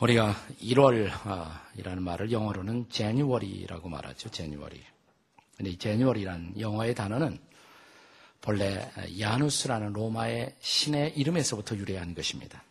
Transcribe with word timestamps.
우리가 0.00 0.34
1월이라는 0.62 1.98
말을 1.98 2.32
영어로는 2.32 2.86
January라고 2.88 3.90
말하죠. 3.90 4.30
January. 4.30 4.80
근데 5.58 5.72
이 5.72 5.76
January라는 5.76 6.58
영어의 6.58 6.94
단어는 6.94 7.38
본래 8.40 8.90
야누스라는 9.18 9.92
로마의 9.92 10.56
신의 10.60 11.18
이름에서부터 11.18 11.76
유래한 11.76 12.14
것입니다. 12.14 12.64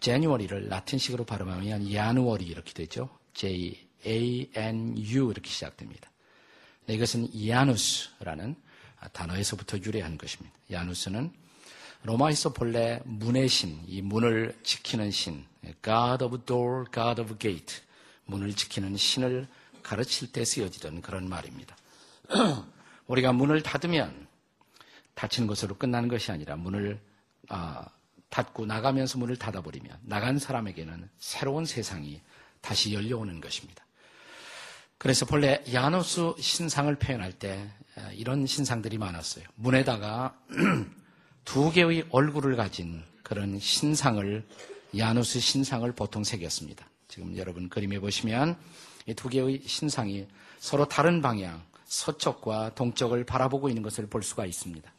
January를 0.00 0.70
라틴식으로 0.70 1.24
발음하면 1.24 1.92
야누어리 1.92 2.46
이렇게 2.46 2.72
되죠. 2.72 3.10
J 3.34 3.78
A 4.06 4.50
N 4.54 4.96
U 4.96 5.30
이렇게 5.30 5.50
시작됩니다. 5.50 6.10
이것은 6.88 7.28
야누스라는 7.48 8.56
단어에서부터 9.12 9.76
유래한 9.78 10.16
것입니다. 10.16 10.56
야누스는 10.70 11.32
로마에서 12.04 12.52
본래 12.52 13.00
문의 13.04 13.48
신, 13.48 13.80
이 13.86 14.02
문을 14.02 14.56
지키는 14.64 15.10
신, 15.10 15.44
God 15.84 16.24
of 16.24 16.38
door, 16.44 16.84
God 16.92 17.20
of 17.20 17.38
gate, 17.38 17.76
문을 18.26 18.54
지키는 18.54 18.96
신을 18.96 19.46
가르칠 19.82 20.32
때 20.32 20.44
쓰여지던 20.44 21.02
그런 21.02 21.28
말입니다. 21.28 21.76
우리가 23.06 23.32
문을 23.32 23.62
닫으면 23.62 24.26
닫히는 25.14 25.46
것으로 25.46 25.76
끝나는 25.76 26.08
것이 26.08 26.32
아니라 26.32 26.56
문을 26.56 27.00
아, 27.48 27.86
닫고 28.30 28.66
나가면서 28.66 29.18
문을 29.18 29.36
닫아버리면 29.36 29.98
나간 30.02 30.38
사람에게는 30.38 31.08
새로운 31.18 31.66
세상이 31.66 32.20
다시 32.60 32.94
열려오는 32.94 33.40
것입니다. 33.40 33.84
그래서 34.98 35.26
본래 35.26 35.62
야노스 35.72 36.34
신상을 36.38 36.94
표현할 36.96 37.32
때 37.32 37.68
아, 37.96 38.10
이런 38.12 38.46
신상들이 38.46 38.98
많았어요. 38.98 39.44
문에다가 39.56 40.36
두 41.44 41.70
개의 41.72 42.04
얼굴을 42.10 42.56
가진 42.56 43.02
그런 43.22 43.58
신상을 43.58 44.44
야누스 44.96 45.40
신상을 45.40 45.90
보통 45.92 46.24
새겼습니다. 46.24 46.86
지금 47.08 47.36
여러분 47.36 47.68
그림에 47.68 47.98
보시면 47.98 48.56
이 49.06 49.14
두 49.14 49.28
개의 49.28 49.62
신상이 49.66 50.26
서로 50.58 50.86
다른 50.86 51.20
방향, 51.20 51.62
서쪽과 51.84 52.74
동쪽을 52.74 53.24
바라보고 53.24 53.68
있는 53.68 53.82
것을 53.82 54.06
볼 54.06 54.22
수가 54.22 54.46
있습니다. 54.46 54.90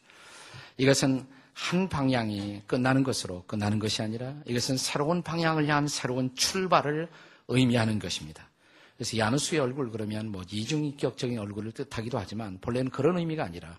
이것은 0.76 1.26
한 1.54 1.88
방향이 1.88 2.62
끝나는 2.66 3.02
것으로 3.04 3.44
끝나는 3.46 3.78
것이 3.78 4.02
아니라 4.02 4.34
이것은 4.44 4.76
새로운 4.76 5.22
방향을 5.22 5.66
향한 5.68 5.88
새로운 5.88 6.34
출발을 6.34 7.08
의미하는 7.48 7.98
것입니다. 7.98 8.48
그래서 8.96 9.16
야누스의 9.16 9.60
얼굴 9.60 9.90
그러면 9.90 10.30
뭐 10.30 10.42
이중인격적인 10.48 11.38
얼굴을 11.38 11.72
뜻하기도 11.72 12.18
하지만 12.18 12.58
본래는 12.60 12.90
그런 12.90 13.16
의미가 13.18 13.44
아니라 13.44 13.78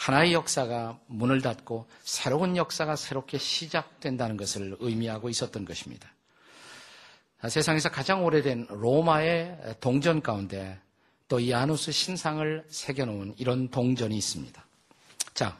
하나의 0.00 0.32
역사가 0.32 0.98
문을 1.08 1.42
닫고 1.42 1.86
새로운 2.02 2.56
역사가 2.56 2.96
새롭게 2.96 3.36
시작된다는 3.36 4.38
것을 4.38 4.78
의미하고 4.80 5.28
있었던 5.28 5.66
것입니다. 5.66 6.08
세상에서 7.46 7.90
가장 7.90 8.24
오래된 8.24 8.68
로마의 8.70 9.76
동전 9.80 10.22
가운데 10.22 10.80
또이 11.28 11.52
아누스 11.52 11.92
신상을 11.92 12.64
새겨놓은 12.70 13.34
이런 13.36 13.68
동전이 13.68 14.16
있습니다. 14.16 14.64
자, 15.34 15.58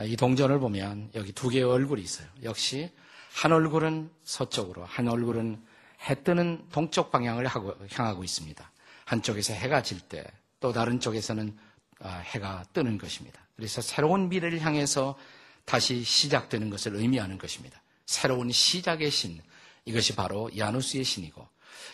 이 0.00 0.16
동전을 0.16 0.58
보면 0.58 1.10
여기 1.14 1.32
두 1.32 1.50
개의 1.50 1.64
얼굴이 1.64 2.00
있어요. 2.00 2.26
역시 2.42 2.90
한 3.34 3.52
얼굴은 3.52 4.10
서쪽으로, 4.24 4.86
한 4.86 5.08
얼굴은 5.08 5.62
해 6.08 6.14
뜨는 6.24 6.68
동쪽 6.72 7.10
방향을 7.10 7.46
향하고 7.46 8.24
있습니다. 8.24 8.72
한쪽에서 9.04 9.52
해가 9.52 9.82
질 9.82 10.00
때, 10.00 10.24
또 10.58 10.72
다른 10.72 11.00
쪽에서는 11.00 11.54
아, 12.00 12.16
해가 12.16 12.64
뜨는 12.72 12.98
것입니다. 12.98 13.41
그래서 13.56 13.80
새로운 13.80 14.28
미래를 14.28 14.60
향해서 14.60 15.16
다시 15.64 16.02
시작되는 16.02 16.70
것을 16.70 16.96
의미하는 16.96 17.38
것입니다. 17.38 17.82
새로운 18.06 18.50
시작의 18.50 19.10
신, 19.10 19.40
이것이 19.84 20.14
바로 20.14 20.50
야누스의 20.56 21.04
신이고 21.04 21.46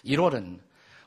1월은 0.05 0.61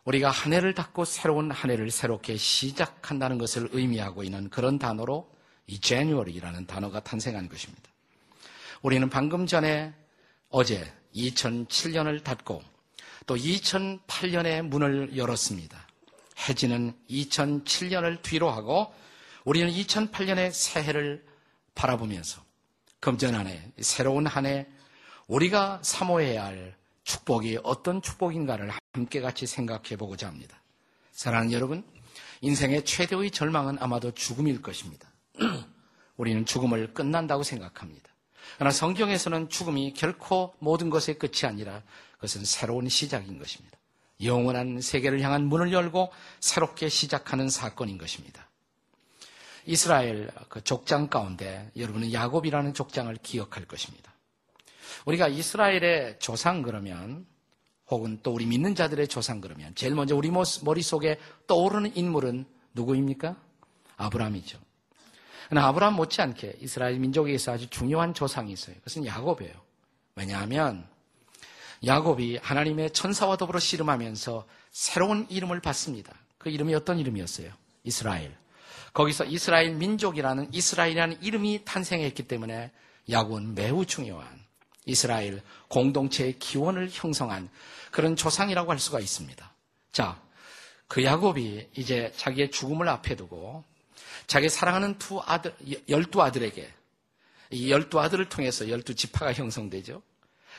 우리가 0.06 0.32
한 0.32 0.54
해를 0.54 0.74
닫고 0.74 1.06
새로운 1.06 1.52
한 1.52 1.70
해를 1.70 1.92
새롭게 1.92 2.36
시작한다는 2.38 3.38
것을 3.38 3.70
의미하고 3.72 4.24
있는 4.24 4.50
그런 4.50 4.80
단어로 4.80 5.30
이 5.68 5.80
January라는 5.80 6.66
단어가 6.66 7.00
탄생한 7.00 7.50
것입니다. 7.50 7.84
우리는 8.82 9.10
방금 9.10 9.46
전에 9.46 9.94
어제 10.50 10.92
2007년을 11.16 12.24
닫고 12.24 12.64
또 13.28 13.36
2008년의 13.36 14.64
문을 14.64 15.16
열었습니다. 15.16 15.88
해지는 16.50 16.94
2007년을 17.10 18.22
뒤로 18.24 18.50
하고 18.50 18.92
우리는 19.44 19.72
2008년의 19.72 20.52
새해를 20.52 21.26
바라보면서 21.74 22.44
금전 23.00 23.34
한 23.34 23.48
해, 23.48 23.72
새로운 23.80 24.28
한 24.28 24.46
해, 24.46 24.68
우리가 25.28 25.80
사모해야 25.84 26.46
할 26.46 26.76
축복이 27.04 27.60
어떤 27.64 28.02
축복인가를 28.02 28.72
함께 28.94 29.22
같이 29.22 29.48
생각해 29.48 29.96
보고자 29.98 30.28
합니다. 30.28 30.62
사랑하는 31.12 31.52
여러분, 31.52 31.84
인생의 32.42 32.86
최대의 32.86 33.32
절망은 33.32 33.78
아마도 33.80 34.12
죽음일 34.12 34.62
것입니다. 34.62 35.10
우리는 36.18 36.46
죽음을 36.46 36.94
끝난다고 36.94 37.44
생각합니다. 37.44 38.10
그러나 38.56 38.72
성경에서는 38.72 39.50
죽음이 39.50 39.94
결코 39.94 40.54
모든 40.60 40.90
것의 40.90 41.18
끝이 41.18 41.46
아니라 41.50 41.82
그것은 42.14 42.46
새로운 42.46 42.90
시작인 42.90 43.40
것입니다. 43.40 43.78
영원한 44.24 44.82
세계를 44.82 45.22
향한 45.22 45.46
문을 45.46 45.74
열고 45.74 46.12
새롭게 46.40 46.90
시작하는 46.90 47.50
사건인 47.50 47.98
것입니다. 47.98 48.51
이스라엘 49.66 50.30
그 50.50 50.64
족장 50.64 51.08
가운데 51.08 51.72
여러분은 51.78 52.14
야곱이라는 52.14 52.74
족장을 52.74 53.16
기억할 53.22 53.66
것입니다. 53.66 54.14
우리가 55.06 55.28
이스라엘의 55.28 56.20
조상 56.20 56.62
그러면 56.62 57.26
혹은 57.90 58.20
또 58.24 58.34
우리 58.34 58.46
믿는 58.46 58.76
자들의 58.76 59.08
조상 59.08 59.42
그러면 59.42 59.74
제일 59.76 59.94
먼저 59.94 60.16
우리 60.16 60.32
머릿속에 60.64 61.20
떠오르는 61.48 61.96
인물은 61.96 62.46
누구입니까? 62.74 63.36
아브라함이죠. 63.98 64.60
그러나 65.50 65.68
아브라함 65.68 65.96
못지않게 65.96 66.60
이스라엘 66.62 66.98
민족에서 67.00 67.52
아주 67.52 67.68
중요한 67.70 68.14
조상이 68.14 68.54
있어요. 68.54 68.76
그것은 68.78 69.06
야곱이에요. 69.06 69.54
왜냐하면 70.16 70.88
야곱이 71.86 72.38
하나님의 72.38 72.92
천사와 72.92 73.38
더불어 73.38 73.60
씨름하면서 73.60 74.48
새로운 74.72 75.28
이름을 75.30 75.60
받습니다. 75.60 76.14
그 76.38 76.50
이름이 76.50 76.74
어떤 76.74 77.00
이름이었어요? 77.00 77.52
이스라엘. 77.84 78.36
거기서 78.94 79.26
이스라엘 79.26 79.72
민족이라는 79.72 80.54
이스라엘이라는 80.54 81.22
이름이 81.22 81.62
탄생했기 81.66 82.24
때문에 82.24 82.72
야곱은 83.10 83.56
매우 83.56 83.86
중요한 83.86 84.28
이스라엘 84.86 85.42
공동체의 85.70 86.40
기원을 86.40 86.90
형성한 86.92 87.50
그런 87.92 88.16
조상이라고 88.16 88.72
할 88.72 88.80
수가 88.80 89.00
있습니다. 89.00 89.54
자, 89.92 90.22
그 90.88 91.04
야곱이 91.04 91.70
이제 91.78 92.12
자기의 92.18 92.52
죽음을 92.52 92.88
앞에 92.90 93.16
두고 93.16 93.64
자기 94.28 94.50
사랑하는 94.50 94.98
두 94.98 95.22
아들, 95.26 95.54
열두 95.88 96.22
아들에게 96.22 96.70
이 97.52 97.72
열두 97.72 98.00
아들을 98.00 98.30
통해서 98.30 98.70
열두 98.70 98.96
지파가 98.96 99.34
형성되죠. 99.34 100.02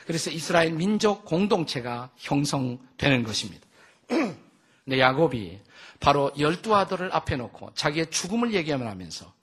그래서 0.05 0.29
이스라엘 0.31 0.71
민족 0.73 1.25
공동체가 1.25 2.11
형성되는 2.17 3.23
것입니다. 3.23 3.65
근데 4.07 4.99
야곱이 4.99 5.59
바로 6.03 6.31
열두 6.37 6.75
아들을 6.75 7.15
앞에 7.15 7.37
놓고 7.37 7.71
자기의 7.75 8.11
죽음을 8.11 8.53
얘기하면서 8.53 9.33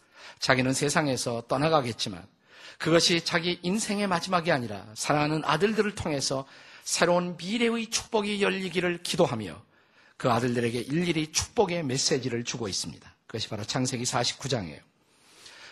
자기는 0.40 0.74
세상에서 0.74 1.44
떠나가겠지만 1.48 2.22
그것이 2.76 3.24
자기 3.24 3.58
인생의 3.62 4.06
마지막이 4.06 4.52
아니라 4.52 4.84
사랑하는 4.92 5.40
아들들을 5.46 5.94
통해서 5.94 6.46
새로운 6.84 7.38
미래의 7.38 7.86
축복이 7.88 8.42
열리기를 8.42 9.02
기도하며 9.02 9.62
그 10.18 10.30
아들들에게 10.30 10.80
일일이 10.80 11.32
축복의 11.32 11.82
메시지를 11.82 12.44
주고 12.44 12.68
있습니다. 12.68 13.10
그것이 13.26 13.48
바로 13.48 13.64
창세기 13.64 14.04
49장이에요. 14.04 14.80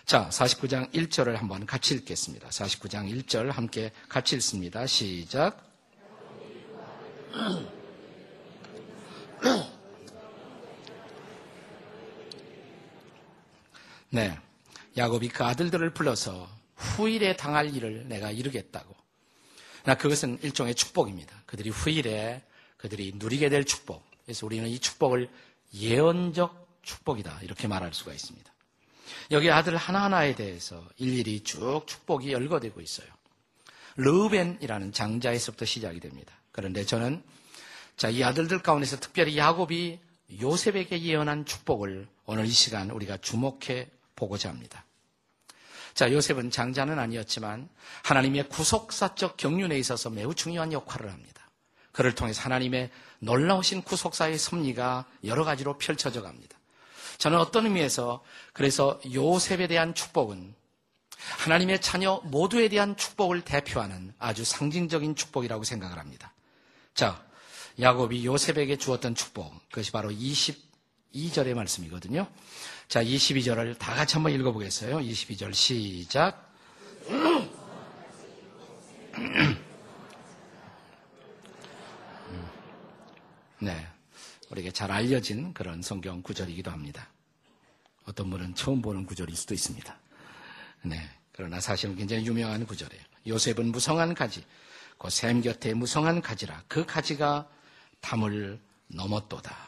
자, 0.07 0.31
49장 0.31 0.91
1절을 0.95 1.35
한번 1.35 1.67
같이 1.67 1.95
읽겠습니다. 1.97 2.49
49장 2.49 3.13
1절 3.13 3.53
함께 3.53 3.93
같이 4.09 4.37
읽습니다. 4.37 4.87
시작. 4.87 5.69
네. 14.11 14.39
야곱이 14.97 15.29
그 15.29 15.45
아들들을 15.45 15.91
불러서 15.91 16.49
후일에 16.77 17.37
당할 17.37 17.75
일을 17.75 18.09
내가 18.09 18.31
이루겠다고. 18.31 18.95
나 19.85 19.97
그것은 19.97 20.39
일종의 20.43 20.75
축복입니다. 20.75 21.43
그들이 21.47 21.71
후일에 21.71 22.43
그들이 22.77 23.13
누리게 23.17 23.49
될 23.49 23.65
축복. 23.65 24.05
그래서 24.25 24.47
우리는 24.47 24.69
이 24.69 24.79
축복을 24.79 25.29
예언적 25.75 26.81
축복이다. 26.83 27.41
이렇게 27.43 27.69
말할 27.69 27.93
수가 27.93 28.13
있습니다. 28.13 28.53
여기 29.31 29.51
아들 29.51 29.77
하나하나에 29.77 30.35
대해서 30.35 30.87
일일이 30.97 31.43
쭉 31.43 31.83
축복이 31.87 32.33
열거되고 32.33 32.81
있어요. 32.81 33.09
르벤이라는 33.97 34.93
장자에서부터 34.93 35.65
시작이 35.65 36.01
됩니다. 36.01 36.35
그런데 36.53 36.85
저는 36.85 37.23
자, 37.97 38.11
이 38.11 38.23
아들들 38.23 38.63
가운데서 38.63 39.01
특별히 39.01 39.37
야곱이 39.37 39.99
요셉에게 40.41 41.03
예언한 41.03 41.47
축복을 41.47 42.07
오늘 42.27 42.47
이 42.47 42.51
시간 42.51 42.91
우리가 42.91 43.17
주목해 43.17 43.89
보고자 44.19 44.49
합니다. 44.49 44.85
자, 45.95 46.13
요셉은 46.13 46.51
장자는 46.51 46.99
아니었지만 46.99 47.69
하나님의 48.05 48.49
구속사적 48.49 49.37
경륜에 49.37 49.79
있어서 49.79 50.11
매우 50.11 50.35
중요한 50.35 50.73
역할을 50.73 51.11
합니다. 51.13 51.49
그를 51.93 52.15
통해서 52.15 52.43
하나님의 52.43 52.91
놀라우신 53.21 53.83
구속사의 53.83 54.39
섭리가 54.39 55.07
여러 55.25 55.45
가지로 55.45 55.79
펼쳐져 55.79 56.23
갑니다. 56.23 56.59
저는 57.19 57.39
어떤 57.39 57.65
의미에서 57.67 58.23
그래서 58.53 59.01
요셉에 59.13 59.67
대한 59.67 59.95
축복은 59.95 60.55
하나님의 61.39 61.81
자녀 61.81 62.21
모두에 62.25 62.69
대한 62.69 62.97
축복을 62.97 63.41
대표하는 63.43 64.15
아주 64.19 64.45
상징적인 64.45 65.17
축복이라고 65.17 65.65
생각을 65.65 65.99
합니다. 65.99 66.33
자, 66.95 67.25
야곱이 67.81 68.25
요셉에게 68.25 68.77
주었던 68.77 69.15
축복, 69.15 69.53
그것이 69.69 69.91
바로 69.91 70.11
22절의 70.11 71.55
말씀이거든요. 71.55 72.29
자, 72.89 73.05
22절을 73.05 73.79
다 73.79 73.95
같이 73.95 74.15
한번 74.15 74.33
읽어보겠어요. 74.33 75.01
22절 75.01 75.53
시작. 75.53 76.51
네. 83.61 83.87
우리에게 84.49 84.71
잘 84.71 84.91
알려진 84.91 85.53
그런 85.53 85.83
성경 85.83 86.23
구절이기도 86.23 86.71
합니다. 86.71 87.11
어떤 88.07 88.31
분은 88.31 88.55
처음 88.55 88.81
보는 88.81 89.05
구절일 89.05 89.37
수도 89.37 89.53
있습니다. 89.53 89.95
네. 90.85 90.99
그러나 91.33 91.61
사실은 91.61 91.95
굉장히 91.95 92.25
유명한 92.25 92.65
구절이에요. 92.65 93.05
요셉은 93.27 93.71
무성한 93.71 94.15
가지, 94.15 94.43
그샘 94.97 95.43
곁에 95.43 95.75
무성한 95.75 96.23
가지라 96.23 96.65
그 96.69 96.87
가지가 96.87 97.47
담을 98.01 98.59
넘었도다. 98.87 99.68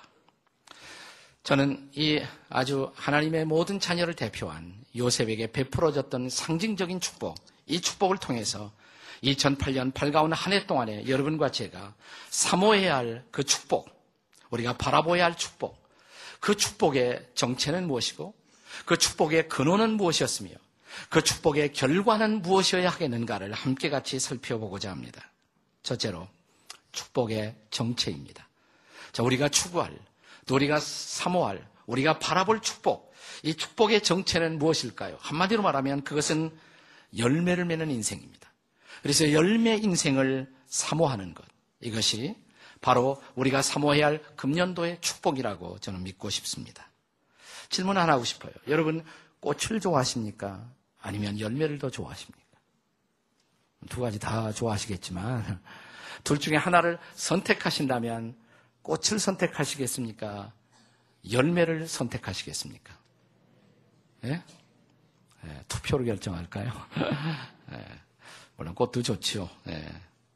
저는 1.50 1.90
이 1.96 2.22
아주 2.48 2.92
하나님의 2.94 3.44
모든 3.44 3.80
자녀를 3.80 4.14
대표한 4.14 4.72
요셉에게 4.94 5.50
베풀어졌던 5.50 6.30
상징적인 6.30 7.00
축복, 7.00 7.34
이 7.66 7.80
축복을 7.80 8.18
통해서 8.18 8.70
2008년 9.24 9.92
팔가운 9.92 10.32
한해 10.32 10.68
동안에 10.68 11.08
여러분과 11.08 11.50
제가 11.50 11.92
사모해야 12.28 12.94
할 12.94 13.24
그 13.32 13.42
축복, 13.42 13.90
우리가 14.50 14.76
바라보아야 14.76 15.24
할 15.24 15.36
축복, 15.36 15.76
그 16.38 16.56
축복의 16.56 17.30
정체는 17.34 17.88
무엇이고 17.88 18.32
그 18.84 18.96
축복의 18.96 19.48
근원은 19.48 19.94
무엇이었으며 19.94 20.52
그 21.08 21.20
축복의 21.20 21.72
결과는 21.72 22.42
무엇이어야 22.42 22.88
하겠는가를 22.90 23.52
함께 23.54 23.90
같이 23.90 24.20
살펴보고자 24.20 24.88
합니다. 24.92 25.28
첫째로 25.82 26.28
축복의 26.92 27.56
정체입니다. 27.72 28.46
자, 29.10 29.24
우리가 29.24 29.48
추구할, 29.48 29.98
또 30.46 30.54
우리가 30.54 30.80
사모할, 30.80 31.68
우리가 31.86 32.18
바라볼 32.18 32.60
축복, 32.60 33.12
이 33.42 33.54
축복의 33.54 34.02
정체는 34.02 34.58
무엇일까요? 34.58 35.18
한마디로 35.20 35.62
말하면 35.62 36.04
그것은 36.04 36.56
열매를 37.16 37.64
맺는 37.64 37.90
인생입니다. 37.90 38.52
그래서 39.02 39.32
열매 39.32 39.76
인생을 39.76 40.52
사모하는 40.66 41.34
것, 41.34 41.44
이것이 41.80 42.36
바로 42.80 43.22
우리가 43.34 43.62
사모해야 43.62 44.06
할 44.06 44.22
금년도의 44.36 44.98
축복이라고 45.00 45.78
저는 45.78 46.02
믿고 46.02 46.30
싶습니다. 46.30 46.88
질문 47.68 47.98
하나 47.98 48.14
하고 48.14 48.24
싶어요. 48.24 48.52
여러분, 48.68 49.04
꽃을 49.40 49.80
좋아하십니까? 49.80 50.68
아니면 51.00 51.38
열매를 51.38 51.78
더 51.78 51.90
좋아하십니까? 51.90 52.40
두 53.88 54.00
가지 54.00 54.18
다 54.18 54.52
좋아하시겠지만, 54.52 55.62
둘 56.24 56.38
중에 56.38 56.56
하나를 56.56 56.98
선택하신다면 57.14 58.36
꽃을 58.82 59.18
선택하시겠습니까? 59.18 60.52
열매를 61.30 61.86
선택하시겠습니까? 61.86 62.96
예? 64.24 64.42
예, 65.46 65.64
투표로 65.68 66.04
결정할까요? 66.04 66.70
예, 67.72 67.86
물론 68.56 68.74
꽃도 68.74 69.02
좋지요. 69.02 69.48
예. 69.68 69.88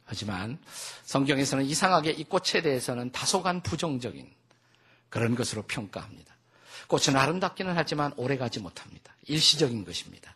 하지만 0.04 0.58
성경에서는 1.04 1.64
이상하게 1.64 2.10
이 2.12 2.24
꽃에 2.24 2.60
대해서는 2.62 3.10
다소간 3.10 3.62
부정적인 3.62 4.30
그런 5.08 5.34
것으로 5.34 5.62
평가합니다. 5.62 6.34
꽃은 6.88 7.16
아름답기는 7.16 7.72
하지만 7.76 8.12
오래가지 8.16 8.60
못합니다. 8.60 9.14
일시적인 9.26 9.84
것입니다. 9.84 10.34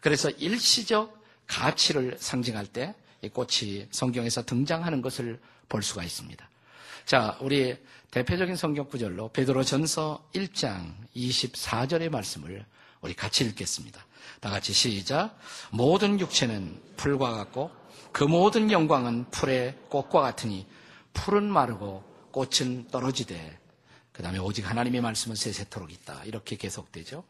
그래서 0.00 0.30
일시적 0.30 1.22
가치를 1.46 2.16
상징할 2.18 2.66
때 2.66 2.94
이 3.24 3.28
꽃이 3.30 3.88
성경에서 3.90 4.44
등장하는 4.44 5.00
것을 5.00 5.40
볼 5.68 5.82
수가 5.82 6.04
있습니다. 6.04 6.48
자, 7.04 7.36
우리 7.42 7.76
대표적인 8.12 8.56
성경 8.56 8.88
구절로 8.88 9.28
베드로 9.28 9.62
전서 9.62 10.26
1장 10.34 10.94
24절의 11.14 12.08
말씀을 12.08 12.64
우리 13.02 13.12
같이 13.14 13.44
읽겠습니다. 13.44 14.06
다 14.40 14.48
같이 14.48 14.72
시작. 14.72 15.38
모든 15.70 16.18
육체는 16.18 16.80
풀과 16.96 17.32
같고 17.32 17.70
그 18.10 18.24
모든 18.24 18.70
영광은 18.70 19.30
풀의 19.30 19.76
꽃과 19.90 20.22
같으니 20.22 20.66
풀은 21.12 21.44
마르고 21.44 22.02
꽃은 22.30 22.88
떨어지되 22.88 23.58
그 24.12 24.22
다음에 24.22 24.38
오직 24.38 24.68
하나님의 24.68 25.02
말씀은 25.02 25.36
세세토록 25.36 25.92
있다. 25.92 26.24
이렇게 26.24 26.56
계속되죠. 26.56 27.22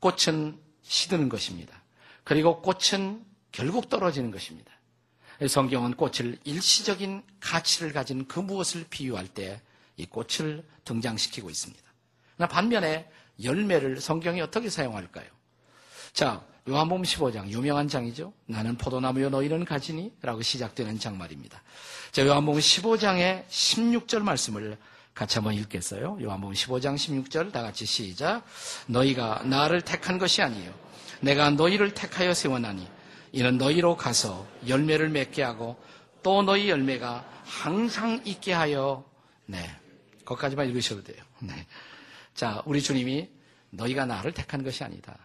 꽃은 0.00 0.58
시드는 0.82 1.30
것입니다. 1.30 1.82
그리고 2.22 2.60
꽃은 2.60 3.24
결국 3.50 3.88
떨어지는 3.88 4.30
것입니다. 4.30 4.73
성경은 5.46 5.94
꽃을 5.94 6.38
일시적인 6.44 7.22
가치를 7.40 7.92
가진 7.92 8.26
그 8.26 8.40
무엇을 8.40 8.86
비유할 8.88 9.28
때 9.28 9.60
이 9.96 10.06
꽃을 10.06 10.64
등장시키고 10.84 11.50
있습니다. 11.50 11.82
반면에 12.50 13.08
열매를 13.42 14.00
성경이 14.00 14.40
어떻게 14.40 14.68
사용할까요? 14.68 15.26
자, 16.12 16.44
요한복음 16.68 17.02
15장 17.02 17.48
유명한 17.48 17.88
장이죠. 17.88 18.32
나는 18.46 18.76
포도나무요 18.76 19.30
너희는 19.30 19.64
가지니 19.64 20.12
라고 20.22 20.42
시작되는 20.42 20.98
장 20.98 21.18
말입니다. 21.18 21.62
자, 22.10 22.26
요한복음 22.26 22.60
15장의 22.60 23.46
16절 23.48 24.22
말씀을 24.22 24.78
같이 25.14 25.36
한번 25.38 25.54
읽겠어요. 25.54 26.18
요한복음 26.20 26.54
15장 26.54 26.96
16절 26.96 27.52
다 27.52 27.62
같이 27.62 27.86
시작. 27.86 28.42
너희가 28.86 29.42
나를 29.44 29.82
택한 29.82 30.18
것이 30.18 30.42
아니요 30.42 30.74
내가 31.20 31.50
너희를 31.50 31.94
택하여 31.94 32.34
세워나니 32.34 32.88
이는 33.34 33.58
너희로 33.58 33.96
가서 33.96 34.46
열매를 34.68 35.08
맺게 35.08 35.42
하고 35.42 35.76
또 36.22 36.42
너희 36.42 36.70
열매가 36.70 37.42
항상 37.42 38.22
있게 38.24 38.52
하여 38.52 39.04
네. 39.46 39.58
거기까지만 40.24 40.68
읽으셔도 40.68 41.02
돼요. 41.02 41.20
네. 41.40 41.52
자, 42.36 42.62
우리 42.64 42.80
주님이 42.80 43.28
너희가 43.70 44.06
나를 44.06 44.32
택한 44.32 44.62
것이 44.62 44.84
아니다. 44.84 45.18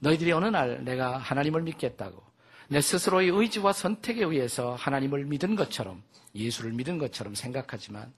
너희들이 0.00 0.32
어느 0.32 0.46
날 0.46 0.82
내가 0.84 1.18
하나님을 1.18 1.62
믿겠다고 1.62 2.20
내 2.66 2.80
스스로의 2.80 3.28
의지와 3.28 3.72
선택에 3.72 4.24
의해서 4.24 4.74
하나님을 4.74 5.24
믿은 5.26 5.54
것처럼 5.54 6.02
예수를 6.34 6.72
믿은 6.72 6.98
것처럼 6.98 7.36
생각하지만 7.36 8.12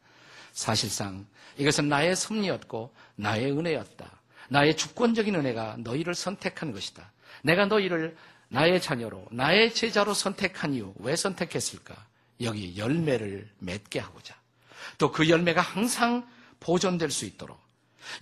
사실상 0.52 1.26
이것은 1.58 1.90
나의 1.90 2.16
섭리였고 2.16 2.94
나의 3.16 3.52
은혜였다. 3.52 4.10
나의 4.48 4.74
주권적인 4.74 5.34
은혜가 5.34 5.76
너희를 5.80 6.14
선택한 6.14 6.72
것이다. 6.72 7.12
내가 7.42 7.66
너희를 7.66 8.16
나의 8.48 8.80
자녀로, 8.80 9.26
나의 9.30 9.74
제자로 9.74 10.14
선택한 10.14 10.74
이유, 10.74 10.92
왜 10.96 11.16
선택했을까? 11.16 11.94
여기 12.40 12.76
열매를 12.76 13.48
맺게 13.58 13.98
하고자. 13.98 14.34
또 14.98 15.12
그 15.12 15.28
열매가 15.28 15.60
항상 15.60 16.26
보존될 16.60 17.10
수 17.10 17.24
있도록. 17.24 17.58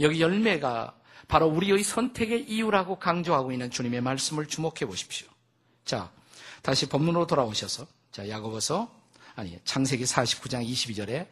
여기 0.00 0.20
열매가 0.20 0.94
바로 1.28 1.46
우리의 1.46 1.82
선택의 1.82 2.44
이유라고 2.48 2.98
강조하고 2.98 3.52
있는 3.52 3.70
주님의 3.70 4.00
말씀을 4.00 4.46
주목해 4.46 4.86
보십시오. 4.86 5.28
자, 5.84 6.10
다시 6.62 6.88
본문으로 6.88 7.26
돌아오셔서 7.26 7.86
자, 8.12 8.28
야고보서 8.28 8.90
아니, 9.36 9.58
창세기 9.64 10.04
49장 10.04 10.66
22절에 10.68 11.28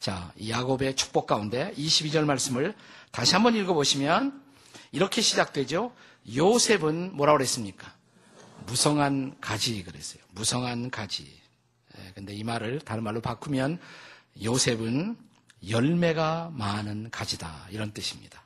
자, 0.00 0.32
야곱의 0.48 0.96
축복 0.96 1.26
가운데 1.26 1.72
22절 1.76 2.24
말씀을 2.24 2.74
다시 3.10 3.34
한번 3.34 3.54
읽어 3.54 3.74
보시면 3.74 4.42
이렇게 4.92 5.20
시작되죠. 5.22 5.92
요셉은 6.34 7.16
뭐라고 7.16 7.38
그랬습니까? 7.38 7.92
무성한 8.66 9.36
가지 9.40 9.82
그랬어요. 9.82 10.22
무성한 10.30 10.90
가지. 10.90 11.40
예, 11.98 12.12
근데 12.14 12.34
이 12.34 12.44
말을 12.44 12.80
다른 12.80 13.02
말로 13.02 13.20
바꾸면 13.20 13.78
요셉은 14.42 15.16
열매가 15.68 16.50
많은 16.54 17.10
가지다 17.10 17.68
이런 17.70 17.92
뜻입니다. 17.92 18.42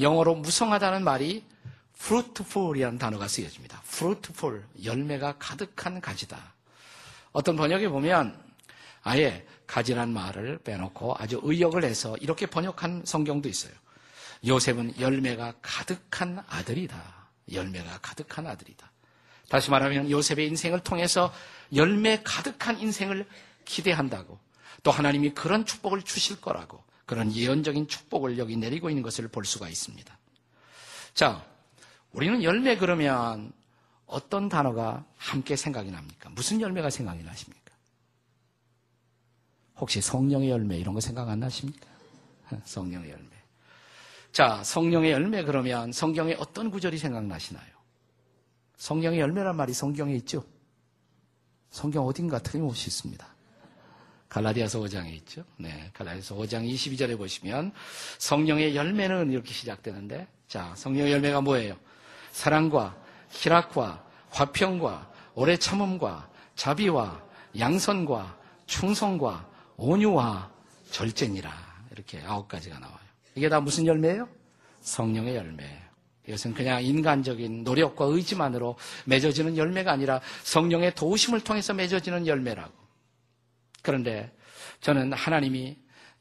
영어로 0.00 0.34
무성하다는 0.36 1.04
말이 1.04 1.44
fruitful이라는 1.96 2.98
단어가 2.98 3.28
쓰여집니다. 3.28 3.82
fruitful, 3.86 4.64
열매가 4.82 5.38
가득한 5.38 6.00
가지다. 6.00 6.54
어떤 7.32 7.56
번역에 7.56 7.88
보면 7.88 8.38
아예 9.02 9.46
가지란 9.66 10.12
말을 10.12 10.58
빼놓고 10.58 11.16
아주 11.18 11.40
의역을 11.42 11.84
해서 11.84 12.16
이렇게 12.18 12.46
번역한 12.46 13.02
성경도 13.04 13.48
있어요. 13.48 13.72
요셉은 14.46 15.00
열매가 15.00 15.54
가득한 15.62 16.44
아들이다. 16.48 17.28
열매가 17.52 17.98
가득한 18.02 18.46
아들이다. 18.46 18.90
다시 19.48 19.70
말하면 19.70 20.10
요셉의 20.10 20.46
인생을 20.48 20.80
통해서 20.80 21.32
열매 21.74 22.20
가득한 22.22 22.78
인생을 22.78 23.26
기대한다고 23.64 24.38
또 24.82 24.90
하나님이 24.90 25.30
그런 25.30 25.64
축복을 25.64 26.02
주실 26.02 26.40
거라고 26.40 26.82
그런 27.06 27.32
예언적인 27.32 27.88
축복을 27.88 28.38
여기 28.38 28.56
내리고 28.56 28.88
있는 28.88 29.02
것을 29.02 29.28
볼 29.28 29.44
수가 29.44 29.68
있습니다. 29.68 30.18
자, 31.14 31.44
우리는 32.12 32.42
열매 32.42 32.76
그러면 32.76 33.52
어떤 34.06 34.48
단어가 34.48 35.04
함께 35.16 35.56
생각이 35.56 35.90
납니까? 35.90 36.30
무슨 36.30 36.60
열매가 36.60 36.90
생각이 36.90 37.22
나십니까? 37.22 37.64
혹시 39.76 40.00
성령의 40.00 40.50
열매 40.50 40.78
이런 40.78 40.94
거 40.94 41.00
생각 41.00 41.28
안 41.28 41.40
나십니까? 41.40 41.86
성령의 42.64 43.10
열매. 43.10 43.28
자, 44.32 44.62
성령의 44.64 45.12
열매 45.12 45.44
그러면 45.44 45.92
성경에 45.92 46.34
어떤 46.38 46.70
구절이 46.70 46.98
생각나시나요? 46.98 47.74
성령의 48.76 49.20
열매란 49.20 49.56
말이 49.56 49.72
성경에 49.72 50.14
있죠? 50.16 50.44
성경 51.70 52.06
어딘가 52.06 52.38
틀림없이 52.38 52.88
있습니다. 52.88 53.26
갈라디아서 54.28 54.80
5장에 54.80 55.12
있죠. 55.18 55.44
네, 55.56 55.90
갈라디아서 55.92 56.34
5장 56.34 56.68
22절에 56.68 57.16
보시면 57.16 57.72
성령의 58.18 58.74
열매는 58.74 59.30
이렇게 59.30 59.52
시작되는데 59.52 60.26
자, 60.48 60.74
성령의 60.76 61.12
열매가 61.12 61.40
뭐예요? 61.40 61.76
사랑과 62.32 62.96
희락과 63.30 64.04
화평과 64.30 65.12
오래 65.34 65.56
참음과 65.56 66.30
자비와 66.56 67.22
양선과 67.58 68.38
충성과 68.66 69.48
온유와 69.76 70.50
절제니라. 70.90 71.52
이렇게 71.92 72.20
아홉 72.22 72.48
가지가 72.48 72.78
나와요. 72.78 72.98
이게 73.34 73.48
다 73.48 73.60
무슨 73.60 73.86
열매예요? 73.86 74.28
성령의 74.80 75.36
열매. 75.36 75.82
이것은 76.26 76.54
그냥 76.54 76.82
인간적인 76.82 77.64
노력과 77.64 78.06
의지만으로 78.06 78.76
맺어지는 79.04 79.56
열매가 79.56 79.92
아니라 79.92 80.20
성령의 80.42 80.94
도우심을 80.94 81.40
통해서 81.40 81.74
맺어지는 81.74 82.26
열매라고. 82.26 82.72
그런데 83.82 84.32
저는 84.80 85.12
하나님이 85.12 85.76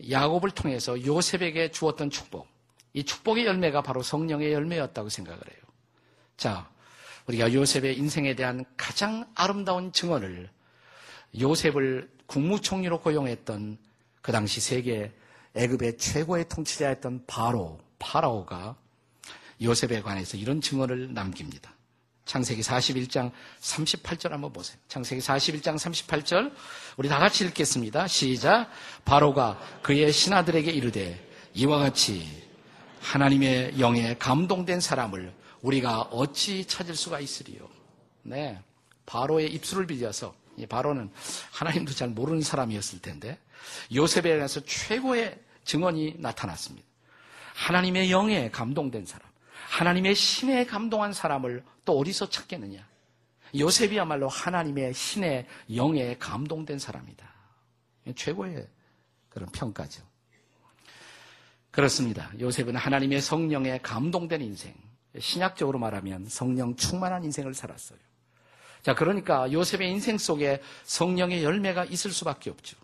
야곱을 0.09 0.51
통해서 0.51 1.01
요셉에게 1.03 1.71
주었던 1.71 2.09
축복, 2.09 2.47
이 2.93 3.03
축복의 3.03 3.45
열매가 3.45 3.81
바로 3.81 4.01
성령의 4.01 4.51
열매였다고 4.51 5.09
생각을 5.09 5.39
해요. 5.39 5.61
자, 6.35 6.69
우리가 7.27 7.53
요셉의 7.53 7.97
인생에 7.97 8.35
대한 8.35 8.65
가장 8.75 9.25
아름다운 9.35 9.93
증언을 9.93 10.49
요셉을 11.39 12.09
국무총리로 12.25 12.99
고용했던 12.99 13.77
그 14.21 14.31
당시 14.31 14.59
세계 14.59 15.13
애굽의 15.55 15.97
최고의 15.97 16.49
통치자였던 16.49 17.25
바로 17.27 17.79
파라오가 17.99 18.75
요셉에 19.61 20.01
관해서 20.01 20.37
이런 20.37 20.61
증언을 20.61 21.13
남깁니다. 21.13 21.73
창세기 22.25 22.61
41장 22.61 23.31
38절 23.59 24.29
한번 24.29 24.53
보세요. 24.53 24.77
창세기 24.87 25.21
41장 25.21 25.75
38절 25.77 26.53
우리 26.97 27.09
다 27.09 27.19
같이 27.19 27.45
읽겠습니다. 27.45 28.07
시작. 28.07 28.69
바로가 29.03 29.59
그의 29.81 30.11
신하들에게 30.11 30.71
이르되 30.71 31.29
이와 31.53 31.79
같이 31.79 32.43
하나님의 33.01 33.79
영에 33.79 34.15
감동된 34.17 34.79
사람을 34.79 35.33
우리가 35.61 36.01
어찌 36.03 36.65
찾을 36.65 36.95
수가 36.95 37.19
있으리요. 37.19 37.67
네. 38.23 38.59
바로의 39.05 39.51
입술을 39.53 39.85
빌려서 39.85 40.33
바로는 40.69 41.11
하나님도 41.51 41.93
잘 41.93 42.09
모르는 42.09 42.41
사람이었을 42.41 43.01
텐데 43.01 43.37
요셉에 43.93 44.35
대해서 44.35 44.61
최고의 44.61 45.39
증언이 45.65 46.15
나타났습니다. 46.19 46.87
하나님의 47.55 48.11
영에 48.11 48.49
감동된 48.49 49.05
사람, 49.05 49.27
하나님의 49.73 50.13
신에 50.13 50.65
감동한 50.65 51.13
사람을 51.13 51.63
또 51.83 51.97
어디서 51.97 52.29
찾겠느냐? 52.29 52.87
요셉이야말로 53.57 54.29
하나님의 54.29 54.93
신의 54.93 55.47
영에 55.75 56.15
감동된 56.19 56.77
사람이다. 56.77 57.27
최고의 58.15 58.67
그런 59.29 59.49
평가죠. 59.49 60.03
그렇습니다. 61.71 62.31
요셉은 62.39 62.75
하나님의 62.75 63.19
성령에 63.19 63.79
감동된 63.79 64.43
인생, 64.43 64.75
신약적으로 65.17 65.79
말하면 65.79 66.27
성령 66.27 66.75
충만한 66.75 67.23
인생을 67.23 67.55
살았어요. 67.55 67.97
자, 68.83 68.93
그러니까 68.93 69.51
요셉의 69.51 69.89
인생 69.89 70.19
속에 70.19 70.61
성령의 70.83 71.43
열매가 71.43 71.85
있을 71.85 72.11
수밖에 72.11 72.51
없죠. 72.51 72.77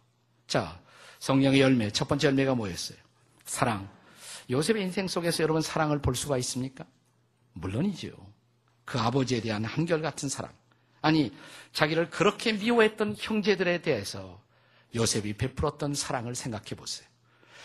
자, 0.48 0.80
성령의 1.20 1.62
열매, 1.62 1.92
첫 1.92 2.08
번째 2.08 2.28
열매가 2.28 2.56
뭐였어요? 2.56 2.98
사랑. 3.46 3.99
요셉의 4.50 4.82
인생 4.84 5.08
속에서 5.08 5.44
여러분 5.44 5.62
사랑을 5.62 6.02
볼 6.02 6.16
수가 6.16 6.38
있습니까? 6.40 6.86
물론이죠. 7.54 8.10
그 8.86 9.00
아버지에 9.00 9.42
대한 9.42 9.64
한결같은 9.64 10.30
사랑. 10.30 10.52
아니, 11.02 11.32
자기를 11.72 12.10
그렇게 12.10 12.54
미워했던 12.54 13.16
형제들에 13.18 13.82
대해서 13.82 14.42
요셉이 14.96 15.34
베풀었던 15.34 15.94
사랑을 15.94 16.36
생각해 16.36 16.70
보세요. 16.76 17.08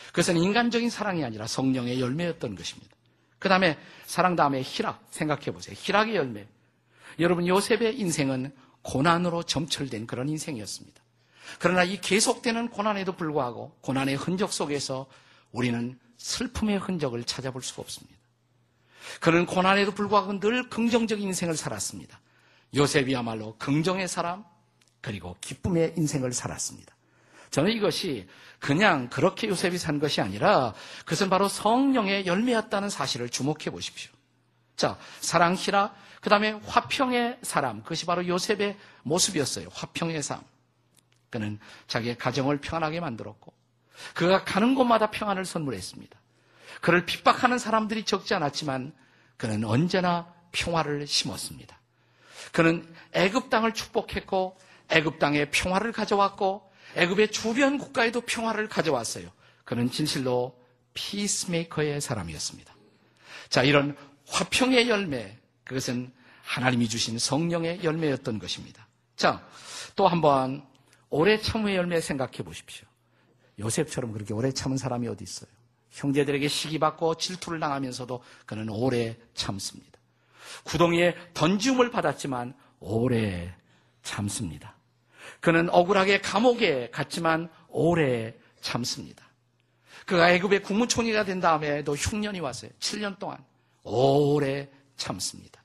그것은 0.09 0.37
인간적인 0.37 0.91
사랑이 0.91 1.25
아니라 1.25 1.47
성령의 1.47 2.01
열매였던 2.01 2.55
것입니다. 2.55 2.95
그 3.39 3.49
다음에 3.49 3.79
사랑 4.07 4.37
다음에 4.37 4.63
희락 4.63 5.07
생각해 5.11 5.47
보세요. 5.47 5.75
희락의 5.79 6.15
열매. 6.15 6.47
여러분 7.19 7.47
요셉의 7.47 7.99
인생은 7.99 8.55
고난으로 8.83 9.43
점철된 9.43 10.07
그런 10.07 10.29
인생이었습니다. 10.29 11.03
그러나 11.59 11.85
이 11.85 12.01
계속되는 12.01 12.69
고난에도 12.69 13.17
불구하고 13.17 13.77
고난의 13.81 14.17
흔적 14.17 14.53
속에서 14.53 15.07
우리는 15.53 15.99
슬픔의 16.17 16.79
흔적을 16.79 17.25
찾아볼 17.25 17.63
수가 17.63 17.83
없습니다. 17.83 18.19
그는 19.21 19.47
고난에도 19.47 19.93
불구하고 19.93 20.41
늘 20.41 20.69
긍정적인 20.69 21.27
인생을 21.27 21.57
살았습니다. 21.57 22.21
요셉이야말로 22.75 23.57
긍정의 23.59 24.09
사람 24.09 24.45
그리고 25.01 25.37
기쁨의 25.41 25.95
인생을 25.97 26.33
살았습니다. 26.33 26.95
저는 27.51 27.71
이것이 27.73 28.27
그냥 28.59 29.09
그렇게 29.11 29.49
요셉이 29.49 29.79
산 29.79 30.01
것이 30.01 30.21
아니라 30.21 30.75
그것은 31.01 31.31
바로 31.31 31.49
성령의 31.49 32.27
열매였다는 32.27 32.89
사실을 32.89 33.29
주목해 33.29 33.71
보십시오. 33.71 34.11
자, 34.77 34.99
사랑, 35.21 35.55
희라, 35.55 35.95
그 36.21 36.31
다음에 36.31 36.53
화평의 36.53 37.39
사람. 37.43 37.83
그것이 37.83 38.07
바로 38.07 38.27
요셉의 38.27 38.77
모습이었어요. 39.03 39.69
화평의 39.73 40.23
삶. 40.23 40.41
그는 41.31 41.59
자기의 41.87 42.17
가정을 42.17 42.59
평안하게 42.59 43.01
만들었고, 43.01 43.53
그가 44.15 44.45
가는 44.45 44.75
곳마다 44.75 45.11
평안을 45.11 45.45
선물했습니다. 45.45 46.19
그를 46.81 47.07
핍박하는 47.07 47.59
사람들이 47.59 48.05
적지 48.05 48.35
않았지만, 48.35 48.93
그는 49.37 49.65
언제나 49.65 50.33
평화를 50.53 51.07
심었습니다. 51.07 51.79
그는 52.53 52.87
애굽 53.13 53.51
땅을 53.51 53.75
축복했고, 53.75 54.57
애굽 54.91 55.19
땅에 55.19 55.51
평화를 55.51 55.93
가져왔고, 55.93 56.71
애굽의 56.97 57.31
주변 57.33 57.79
국가에도 57.79 58.21
평화를 58.21 58.69
가져왔어요. 58.69 59.31
그는 59.65 59.91
진실로 59.91 60.57
피스메이커의 60.95 62.01
사람이었습니다. 62.01 62.75
자, 63.49 63.63
이런 63.63 63.97
화평의 64.29 64.89
열매, 64.89 65.37
그것은 65.65 66.13
하나님이 66.43 66.89
주신 66.89 67.19
성령의 67.19 67.83
열매였던 67.83 68.39
것입니다. 68.39 68.87
자, 69.17 69.47
또 69.97 70.07
한번 70.07 70.67
오래 71.09 71.41
참의 71.41 71.77
열매 71.77 72.01
생각해 72.01 72.39
보십시오. 72.45 72.87
요셉처럼 73.59 74.13
그렇게 74.13 74.35
오래 74.35 74.53
참은 74.53 74.77
사람이 74.77 75.07
어디 75.09 75.25
있어요? 75.25 75.51
형제들에게 75.91 76.49
시기받고 76.49 77.17
질투를 77.17 77.61
당하면서도 77.61 78.23
그는 78.47 78.69
오래 78.69 79.17
참습니다. 79.35 79.99
구덩이에 80.65 81.15
던지움을 81.35 81.91
받았지만 81.91 82.55
오래 82.81 83.55
참습니다. 84.03 84.77
그는 85.41 85.69
억울하게 85.71 86.21
감옥에 86.21 86.91
갔지만 86.91 87.49
오래 87.69 88.35
참습니다. 88.61 89.25
그가 90.07 90.31
애굽의 90.33 90.63
국무총리가 90.63 91.25
된 91.25 91.41
다음에도 91.41 91.95
흉년이 91.95 92.41
왔어요. 92.41 92.71
7년 92.79 93.19
동안 93.19 93.39
오래 93.83 94.69
참습니다. 94.97 95.63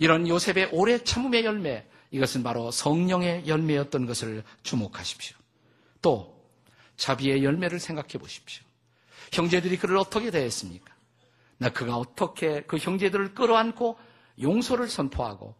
이런 0.00 0.26
요셉의 0.26 0.70
오래 0.72 1.02
참음의 1.02 1.44
열매, 1.44 1.86
이것은 2.10 2.42
바로 2.42 2.70
성령의 2.70 3.46
열매였던 3.46 4.06
것을 4.06 4.42
주목하십시오. 4.62 5.36
또 6.00 6.37
자비의 6.98 7.42
열매를 7.42 7.80
생각해 7.80 8.18
보십시오. 8.18 8.62
형제들이 9.32 9.78
그를 9.78 9.96
어떻게 9.96 10.30
대했습니까? 10.30 10.94
나 11.56 11.70
그가 11.70 11.96
어떻게 11.96 12.60
그 12.62 12.76
형제들을 12.76 13.34
끌어안고 13.34 13.98
용서를 14.40 14.88
선포하고 14.88 15.54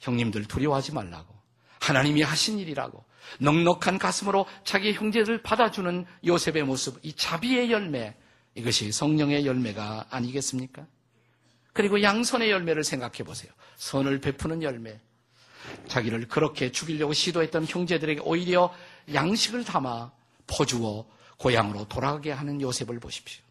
형님들 0.00 0.46
두려워하지 0.46 0.92
말라고 0.92 1.32
하나님이 1.80 2.22
하신 2.22 2.58
일이라고 2.58 3.04
넉넉한 3.38 3.98
가슴으로 3.98 4.46
자기 4.64 4.92
형제들을 4.92 5.42
받아주는 5.42 6.04
요셉의 6.26 6.64
모습, 6.64 6.98
이 7.02 7.12
자비의 7.14 7.70
열매, 7.70 8.14
이것이 8.54 8.92
성령의 8.92 9.46
열매가 9.46 10.06
아니겠습니까? 10.10 10.86
그리고 11.72 12.02
양선의 12.02 12.50
열매를 12.50 12.84
생각해 12.84 13.24
보세요. 13.24 13.50
선을 13.76 14.20
베푸는 14.20 14.62
열매. 14.62 15.00
자기를 15.88 16.28
그렇게 16.28 16.70
죽이려고 16.70 17.12
시도했던 17.14 17.66
형제들에게 17.66 18.20
오히려 18.24 18.72
양식을 19.12 19.64
담아 19.64 20.12
퍼주어 20.46 21.06
고향으로 21.38 21.86
돌아가게 21.88 22.32
하는 22.32 22.60
요셉을 22.60 23.00
보십시오. 23.00 23.42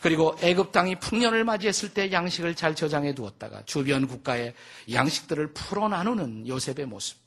그리고 0.00 0.36
애굽 0.42 0.72
땅이 0.72 1.00
풍년을 1.00 1.44
맞이했을 1.44 1.94
때 1.94 2.10
양식을 2.12 2.54
잘 2.54 2.74
저장해 2.74 3.14
두었다가 3.14 3.62
주변 3.64 4.06
국가의 4.06 4.54
양식들을 4.92 5.52
풀어 5.54 5.88
나누는 5.88 6.48
요셉의 6.48 6.86
모습. 6.86 7.18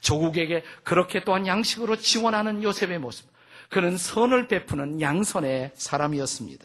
조국에게 0.00 0.62
그렇게 0.82 1.24
또한 1.24 1.46
양식으로 1.46 1.96
지원하는 1.96 2.62
요셉의 2.62 2.98
모습. 2.98 3.26
그는 3.68 3.96
선을 3.96 4.48
베푸는 4.48 5.00
양선의 5.00 5.72
사람이었습니다. 5.74 6.64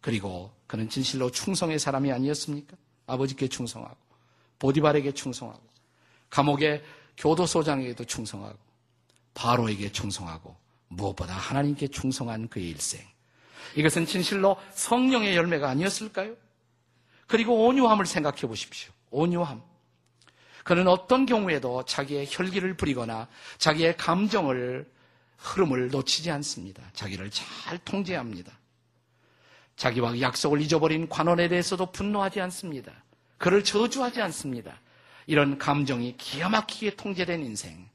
그리고 0.00 0.52
그는 0.66 0.88
진실로 0.88 1.30
충성의 1.30 1.78
사람이 1.78 2.12
아니었습니까? 2.12 2.76
아버지께 3.06 3.48
충성하고, 3.48 3.96
보디발에게 4.58 5.12
충성하고, 5.12 5.62
감옥의 6.30 6.82
교도소장에게도 7.16 8.04
충성하고, 8.04 8.58
바로에게 9.38 9.92
충성하고 9.92 10.56
무엇보다 10.88 11.32
하나님께 11.32 11.88
충성한 11.88 12.48
그의 12.48 12.70
일생. 12.70 13.00
이것은 13.76 14.04
진실로 14.04 14.56
성령의 14.72 15.36
열매가 15.36 15.68
아니었을까요? 15.68 16.34
그리고 17.28 17.66
온유함을 17.66 18.04
생각해 18.04 18.40
보십시오. 18.42 18.90
온유함. 19.10 19.62
그는 20.64 20.88
어떤 20.88 21.24
경우에도 21.24 21.84
자기의 21.84 22.26
혈기를 22.28 22.76
부리거나 22.76 23.28
자기의 23.58 23.96
감정을 23.96 24.90
흐름을 25.36 25.90
놓치지 25.90 26.32
않습니다. 26.32 26.82
자기를 26.94 27.30
잘 27.30 27.78
통제합니다. 27.84 28.52
자기와 29.76 30.20
약속을 30.20 30.60
잊어버린 30.60 31.08
관원에 31.08 31.46
대해서도 31.46 31.92
분노하지 31.92 32.40
않습니다. 32.40 32.92
그를 33.36 33.62
저주하지 33.62 34.20
않습니다. 34.22 34.80
이런 35.28 35.58
감정이 35.58 36.16
기가 36.16 36.48
막히게 36.48 36.96
통제된 36.96 37.44
인생, 37.44 37.88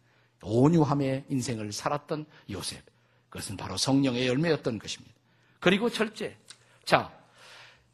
온유함의 0.44 1.26
인생을 1.30 1.72
살았던 1.72 2.26
요셉. 2.52 2.84
그것은 3.30 3.58
바로 3.58 3.78
성령의 3.78 4.28
열매였던 4.28 4.80
것입니다. 4.80 5.14
그리고 5.60 5.90
절제. 5.90 6.38
자, 6.86 7.12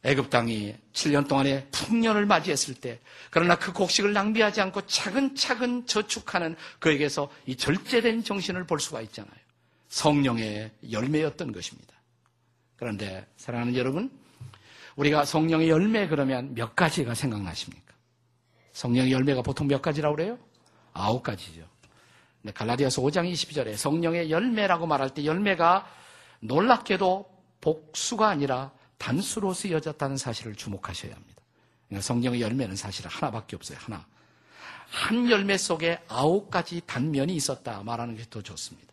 애굽 0.02 0.30
땅이 0.30 0.74
7년 0.92 1.28
동안의 1.28 1.68
풍년을 1.70 2.26
맞이했을 2.26 2.74
때 2.74 3.00
그러나 3.30 3.56
그 3.56 3.72
곡식을 3.72 4.12
낭비하지 4.12 4.60
않고 4.60 4.86
차근차근 4.86 5.86
저축하는 5.86 6.56
그에게서 6.78 7.30
이 7.46 7.56
절제된 7.56 8.24
정신을 8.24 8.66
볼 8.66 8.80
수가 8.80 9.02
있잖아요. 9.02 9.34
성령의 9.88 10.70
열매였던 10.90 11.52
것입니다. 11.52 11.94
그런데 12.76 13.26
사랑하는 13.36 13.76
여러분, 13.76 14.10
우리가 14.96 15.24
성령의 15.24 15.68
열매 15.68 16.08
그러면 16.08 16.54
몇 16.54 16.74
가지가 16.74 17.14
생각나십니까? 17.14 17.94
성령의 18.72 19.12
열매가 19.12 19.42
보통 19.42 19.66
몇 19.66 19.82
가지라고 19.82 20.16
그래요? 20.16 20.38
아홉 20.92 21.22
가지죠. 21.22 21.62
갈라디아서 22.54 23.02
5장 23.02 23.30
22절에 23.30 23.76
성령의 23.76 24.30
열매라고 24.30 24.86
말할 24.86 25.10
때 25.10 25.24
열매가 25.24 25.86
놀랍게도 26.40 27.28
복수가 27.60 28.26
아니라 28.28 28.70
단수로 28.98 29.52
쓰여졌다는 29.52 30.16
사실을 30.16 30.54
주목하셔야 30.54 31.14
합니다. 31.14 31.42
그러니까 31.88 32.02
성령의 32.06 32.40
열매는 32.40 32.76
사실 32.76 33.06
하나밖에 33.06 33.56
없어요. 33.56 33.78
하나. 33.80 34.06
한 34.90 35.30
열매 35.30 35.56
속에 35.56 36.00
아홉 36.08 36.50
가지 36.50 36.80
단면이 36.86 37.34
있었다 37.34 37.82
말하는 37.84 38.16
게 38.16 38.24
더 38.28 38.42
좋습니다. 38.42 38.90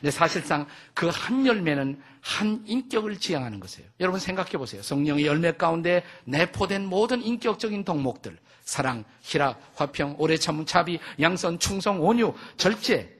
근데 0.00 0.10
사실상 0.10 0.66
그 0.94 1.08
한 1.08 1.46
열매는 1.46 2.02
한 2.20 2.62
인격을 2.66 3.18
지향하는 3.18 3.60
것이에요. 3.60 3.88
여러분 4.00 4.18
생각해 4.20 4.52
보세요. 4.52 4.82
성령의 4.82 5.26
열매 5.26 5.52
가운데 5.52 6.02
내포된 6.24 6.86
모든 6.86 7.22
인격적인 7.22 7.84
덕목들, 7.84 8.36
사랑, 8.66 9.04
희락, 9.22 9.60
화평, 9.76 10.16
오래 10.18 10.36
참음, 10.36 10.66
자비, 10.66 10.98
양선, 11.20 11.60
충성, 11.60 12.04
온유, 12.04 12.34
절제, 12.56 13.16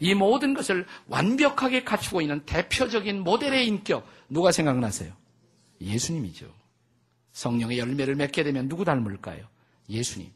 이 0.00 0.12
모든 0.14 0.54
것을 0.54 0.86
완벽하게 1.06 1.84
갖추고 1.84 2.20
있는 2.20 2.44
대표적인 2.44 3.20
모델의 3.20 3.66
인격, 3.66 4.06
누가 4.28 4.52
생각나세요? 4.52 5.12
예수님이죠. 5.80 6.52
성령의 7.32 7.78
열매를 7.78 8.16
맺게 8.16 8.42
되면 8.42 8.68
누구 8.68 8.84
닮을까요? 8.84 9.46
예수님. 9.88 10.30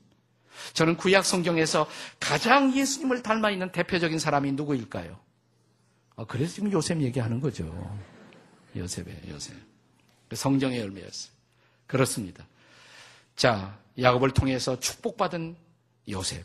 저는 0.75 0.97
구약 0.97 1.25
성경에서 1.25 1.89
가장 2.21 2.75
예수님을 2.75 3.23
닮아 3.23 3.51
있는 3.51 3.73
대표적인 3.73 4.21
사람이 4.21 4.53
누구일까요? 4.53 5.19
아, 6.15 6.25
그래서 6.25 6.55
지금 6.55 6.71
요셉 6.71 7.01
얘기하는 7.01 7.41
거죠. 7.41 7.99
요셉이에요, 8.77 9.35
요셉. 9.35 9.57
성경의 10.33 10.79
열매였어요. 10.79 11.33
그렇습니다. 11.89 12.47
자, 13.37 13.79
야곱을 14.01 14.31
통해서 14.33 14.79
축복받은 14.79 15.57
요셉. 16.11 16.45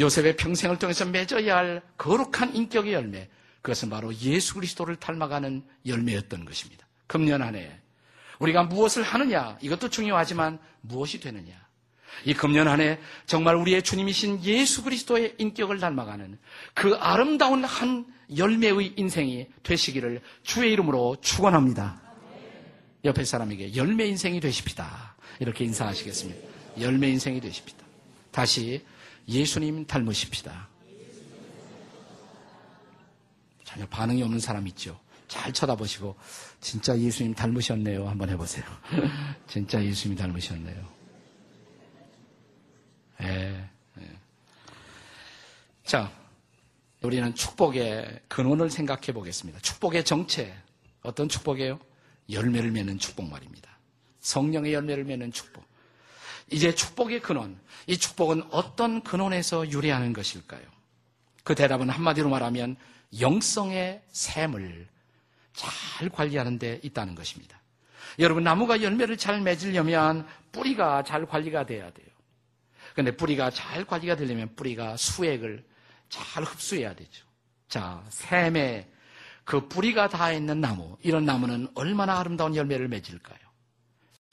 요셉의 0.00 0.36
평생을 0.36 0.78
통해서 0.78 1.04
맺어야 1.04 1.56
할 1.56 1.82
거룩한 1.98 2.54
인격의 2.54 2.92
열매. 2.92 3.28
그것은 3.62 3.90
바로 3.90 4.14
예수 4.16 4.54
그리스도를 4.54 4.96
닮아가는 4.96 5.64
열매였던 5.86 6.44
것입니다. 6.44 6.86
금년 7.06 7.42
안에 7.42 7.80
우리가 8.38 8.64
무엇을 8.64 9.02
하느냐 9.02 9.58
이것도 9.60 9.88
중요하지만 9.88 10.58
무엇이 10.80 11.20
되느냐 11.20 11.54
이 12.24 12.34
금년 12.34 12.68
안에 12.68 13.00
정말 13.26 13.56
우리의 13.56 13.82
주님이신 13.82 14.44
예수 14.44 14.82
그리스도의 14.84 15.34
인격을 15.38 15.78
닮아가는 15.78 16.38
그 16.74 16.94
아름다운 16.96 17.64
한 17.64 18.06
열매의 18.36 18.94
인생이 18.96 19.46
되시기를 19.62 20.20
주의 20.42 20.72
이름으로 20.72 21.16
축원합니다. 21.20 22.00
옆에 23.04 23.24
사람에게 23.24 23.76
열매 23.76 24.06
인생이 24.06 24.40
되십시다. 24.40 25.13
이렇게 25.40 25.64
인사하시겠습니다. 25.64 26.48
열매 26.80 27.08
인생이 27.10 27.40
되십시다. 27.40 27.84
다시 28.30 28.84
예수님 29.28 29.86
닮으십시다. 29.86 30.68
전혀 33.64 33.86
반응이 33.88 34.22
없는 34.22 34.38
사람 34.38 34.66
있죠. 34.68 34.98
잘 35.28 35.52
쳐다보시고 35.52 36.16
진짜 36.60 36.98
예수님 36.98 37.34
닮으셨네요. 37.34 38.08
한번 38.08 38.28
해보세요. 38.30 38.64
진짜 39.48 39.82
예수님 39.82 40.16
닮으셨네요. 40.16 40.94
예, 43.22 43.70
예. 44.00 44.10
자, 45.84 46.12
우리는 47.02 47.34
축복의 47.34 48.20
근원을 48.28 48.70
생각해 48.70 49.12
보겠습니다. 49.12 49.60
축복의 49.60 50.04
정체. 50.04 50.54
어떤 51.02 51.28
축복이에요? 51.28 51.78
열매를 52.30 52.70
맺는 52.70 52.98
축복 52.98 53.28
말입니다. 53.28 53.73
성령의 54.24 54.72
열매를 54.72 55.04
맺는 55.04 55.32
축복. 55.32 55.64
이제 56.50 56.74
축복의 56.74 57.20
근원. 57.20 57.60
이 57.86 57.98
축복은 57.98 58.44
어떤 58.50 59.02
근원에서 59.02 59.70
유래하는 59.70 60.12
것일까요? 60.14 60.62
그 61.44 61.54
대답은 61.54 61.90
한마디로 61.90 62.30
말하면 62.30 62.76
영성의 63.20 64.02
샘을 64.10 64.88
잘 65.52 66.08
관리하는 66.08 66.58
데 66.58 66.80
있다는 66.82 67.14
것입니다. 67.14 67.60
여러분, 68.18 68.42
나무가 68.42 68.82
열매를 68.82 69.18
잘 69.18 69.40
맺으려면 69.42 70.26
뿌리가 70.52 71.04
잘 71.04 71.26
관리가 71.26 71.66
돼야 71.66 71.90
돼요. 71.90 72.08
근데 72.94 73.14
뿌리가 73.14 73.50
잘 73.50 73.84
관리가 73.84 74.16
되려면 74.16 74.54
뿌리가 74.56 74.96
수액을 74.96 75.64
잘 76.08 76.44
흡수해야 76.44 76.94
되죠. 76.94 77.26
자, 77.68 78.02
샘에 78.08 78.88
그 79.44 79.68
뿌리가 79.68 80.08
닿아 80.08 80.32
있는 80.32 80.60
나무, 80.60 80.96
이런 81.02 81.26
나무는 81.26 81.68
얼마나 81.74 82.18
아름다운 82.18 82.56
열매를 82.56 82.88
맺을까요? 82.88 83.43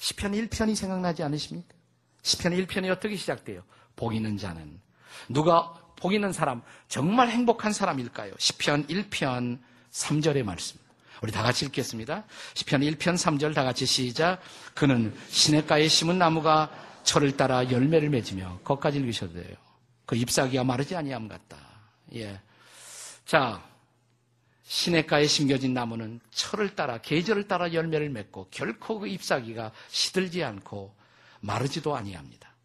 시편 0.02 0.32
1편이 0.32 0.76
생각나지 0.76 1.22
않으십니까? 1.22 1.76
시편 2.24 2.54
1편이 2.54 2.90
어떻게 2.90 3.16
시작돼요? 3.16 3.62
복 3.96 4.16
있는 4.16 4.36
자는 4.36 4.80
누가 5.30 5.74
복 5.96 6.14
있는 6.14 6.34
사람, 6.34 6.64
정말 6.88 7.30
행복한 7.30 7.72
사람일까요? 7.72 8.34
시편 8.40 8.88
1편 8.88 9.60
3절의 9.92 10.42
말씀. 10.42 10.80
우리 11.22 11.32
다 11.32 11.44
같이 11.44 11.66
읽겠습니다. 11.66 12.24
시편 12.56 12.82
1편 12.82 13.14
3절 13.14 13.54
다 13.54 13.64
같이 13.64 13.86
시작. 13.86 14.42
그는 14.74 15.16
시냇가에 15.30 15.88
심은 15.88 16.18
나무가 16.18 16.72
철을 17.04 17.38
따라 17.38 17.70
열매를 17.70 18.10
맺으며 18.10 18.60
거기까지 18.64 18.98
읽으셔도 18.98 19.34
돼요. 19.34 19.56
그 20.08 20.16
잎사귀가 20.16 20.64
마르지 20.64 20.96
아니함 20.96 21.28
같다. 21.28 21.58
예. 22.16 22.40
자, 23.26 23.64
시냇가에 24.72 25.28
심겨진 25.28 25.74
나무는 25.74 26.22
철을 26.32 26.78
따라 26.78 27.00
계절을 27.00 27.50
따라 27.50 27.74
열매를 27.74 28.10
맺고 28.10 28.48
결코 28.52 29.00
그 29.00 29.08
잎사귀가 29.08 29.74
시들지 29.90 30.46
않고 30.46 30.96
마르지도 31.42 31.94
아니합니다. 31.94 32.56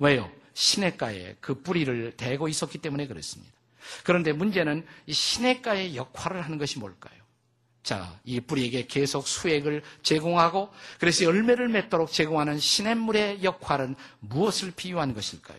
왜요? 0.00 0.30
시냇가에 0.52 1.36
그 1.40 1.62
뿌리를 1.62 2.14
대고 2.18 2.46
있었기 2.48 2.76
때문에 2.76 3.06
그렇습니다. 3.06 3.54
그런데 4.04 4.34
문제는 4.34 4.86
이 5.06 5.14
시냇가의 5.14 5.96
역할을 5.96 6.42
하는 6.42 6.58
것이 6.58 6.78
뭘까요? 6.78 7.18
자, 7.82 8.20
이 8.22 8.38
뿌리에게 8.40 8.86
계속 8.86 9.26
수액을 9.26 9.82
제공하고 10.02 10.70
그래서 10.98 11.24
열매를 11.24 11.68
맺도록 11.68 12.12
제공하는 12.12 12.58
시냇물의 12.58 13.44
역할은 13.44 13.96
무엇을 14.18 14.72
비유한 14.76 15.14
것일까요? 15.14 15.58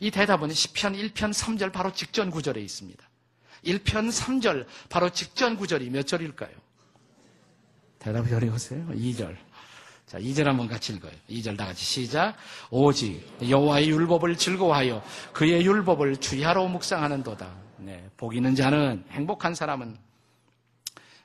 이 0.00 0.10
대답은 0.10 0.48
10편 0.48 1.12
1편 1.12 1.32
3절 1.32 1.72
바로 1.72 1.92
직전 1.92 2.30
구절에 2.32 2.60
있습니다. 2.60 3.07
1편 3.64 4.10
3절 4.10 4.66
바로 4.88 5.10
직전 5.10 5.56
구절이 5.56 5.90
몇 5.90 6.06
절일까요? 6.06 6.50
대답이 7.98 8.32
어려우세요? 8.32 8.86
2절. 8.88 9.36
자, 10.06 10.18
2절 10.18 10.44
한번 10.44 10.68
같이 10.68 10.94
읽어요. 10.94 11.12
2절 11.28 11.56
다 11.56 11.66
같이 11.66 11.84
시작. 11.84 12.34
오직 12.70 13.22
여호와의 13.46 13.90
율법을 13.90 14.36
즐거워하여 14.36 15.02
그의 15.32 15.64
율법을 15.66 16.16
주야로 16.16 16.68
묵상하는도다. 16.68 17.54
네, 17.78 18.08
복 18.16 18.34
있는 18.34 18.54
자는 18.54 19.04
행복한 19.10 19.54
사람은 19.54 19.98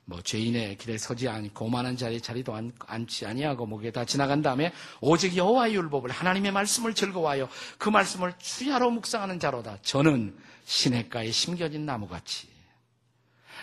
뭐 0.05 0.21
죄인의 0.21 0.77
길에 0.77 0.97
서지 0.97 1.29
않고 1.29 1.53
고만한 1.53 1.95
자리에 1.95 2.19
자리도 2.19 2.53
앉지 2.85 3.25
아니하고 3.25 3.65
목에 3.65 3.89
다 3.91 4.03
지나간 4.03 4.41
다음에 4.41 4.73
오직 4.99 5.37
여호와의 5.37 5.75
율법을 5.75 6.11
하나님의 6.11 6.51
말씀을 6.51 6.93
즐거워하여 6.93 7.47
그 7.77 7.87
말씀을 7.87 8.33
주야로 8.37 8.91
묵상하는 8.91 9.39
자로다. 9.39 9.77
저는 9.81 10.35
시냇가에 10.65 11.31
심겨진 11.31 11.85
나무같이 11.85 12.47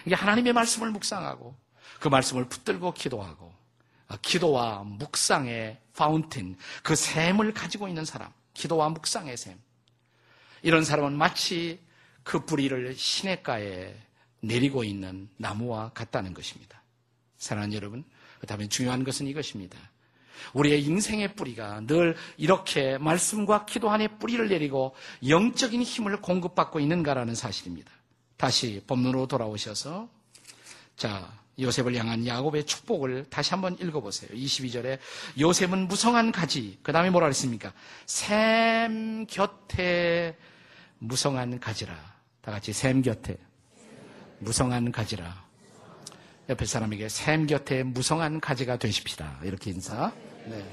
이게 0.05 0.15
하나님의 0.15 0.53
말씀을 0.53 0.91
묵상하고 0.91 1.55
그 1.99 2.09
말씀을 2.09 2.49
붙들고 2.49 2.93
기도하고 2.95 3.53
아, 4.09 4.17
기도와 4.23 4.83
묵상의 4.85 5.79
파운틴 5.95 6.57
그 6.83 6.97
샘을 6.97 7.53
가지고 7.53 7.89
있는 7.89 8.05
사람 8.05 8.33
기도와 8.55 8.89
묵상의 8.89 9.37
샘 9.37 9.59
이런 10.63 10.85
사람은 10.85 11.17
마치 11.17 11.81
그 12.23 12.45
뿌리를 12.45 12.95
시냇가에 12.95 13.97
내리고 14.41 14.85
있는 14.85 15.29
나무와 15.37 15.91
같다는 15.91 16.35
것입니다. 16.35 16.83
사랑하는 17.39 17.75
여러분, 17.75 18.05
그 18.41 18.47
다음에 18.47 18.69
중요한 18.69 19.05
것은 19.05 19.27
이것입니다. 19.27 19.79
우리의 20.53 20.85
인생의 20.85 21.35
뿌리가 21.35 21.83
늘 21.87 22.17
이렇게 22.37 22.99
말씀과 22.99 23.67
기도 23.67 23.91
안에 23.91 24.09
뿌리를 24.19 24.49
내리고 24.49 24.95
영적인 25.27 25.83
힘을 25.83 26.21
공급받고 26.21 26.81
있는가라는 26.81 27.35
사실입니다. 27.35 27.91
다시 28.37 28.83
본문으로 28.87 29.27
돌아오셔서 29.27 30.09
자 30.97 31.31
요셉을 31.59 31.95
향한 31.97 32.27
야곱의 32.27 32.65
축복을 32.65 33.27
다시 33.29 33.51
한번 33.51 33.77
읽어보세요. 33.79 34.31
22절에 34.31 34.99
요셉은 35.39 35.89
무성한 35.89 36.33
가지 36.33 36.79
그 36.83 36.93
다음에 36.93 37.11
뭐라 37.11 37.27
그랬습니까? 37.27 37.73
샘 38.07 39.27
곁에 39.27 40.37
무성한 40.99 41.61
가지라 41.61 41.95
다 42.41 42.51
같이 42.51 42.73
샘 42.73 43.03
곁에 43.03 43.37
무성한 44.39 44.91
가지라 44.91 45.51
옆에 46.49 46.65
사람에게 46.65 47.09
샘 47.09 47.47
곁에 47.47 47.85
무성한 47.85 48.41
가지가 48.41 48.77
되십시다. 48.79 49.39
이렇게 49.45 49.71
인사. 49.71 50.13
네. 50.47 50.65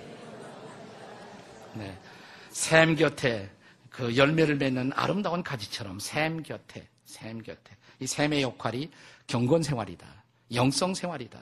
네. 1.74 2.00
샘 2.50 2.96
곁에 2.96 3.50
그 3.90 4.16
열매를 4.16 4.56
맺는 4.56 4.92
아름다운 4.96 5.44
가지처럼 5.44 6.00
샘 6.00 6.44
곁에, 6.44 6.88
샘 7.06 7.42
곁에. 7.42 7.76
이 8.00 8.08
샘의 8.08 8.42
역할이 8.42 8.92
경건 9.28 9.64
생활이다. 9.64 10.06
영성 10.54 10.94
생활이다. 10.94 11.40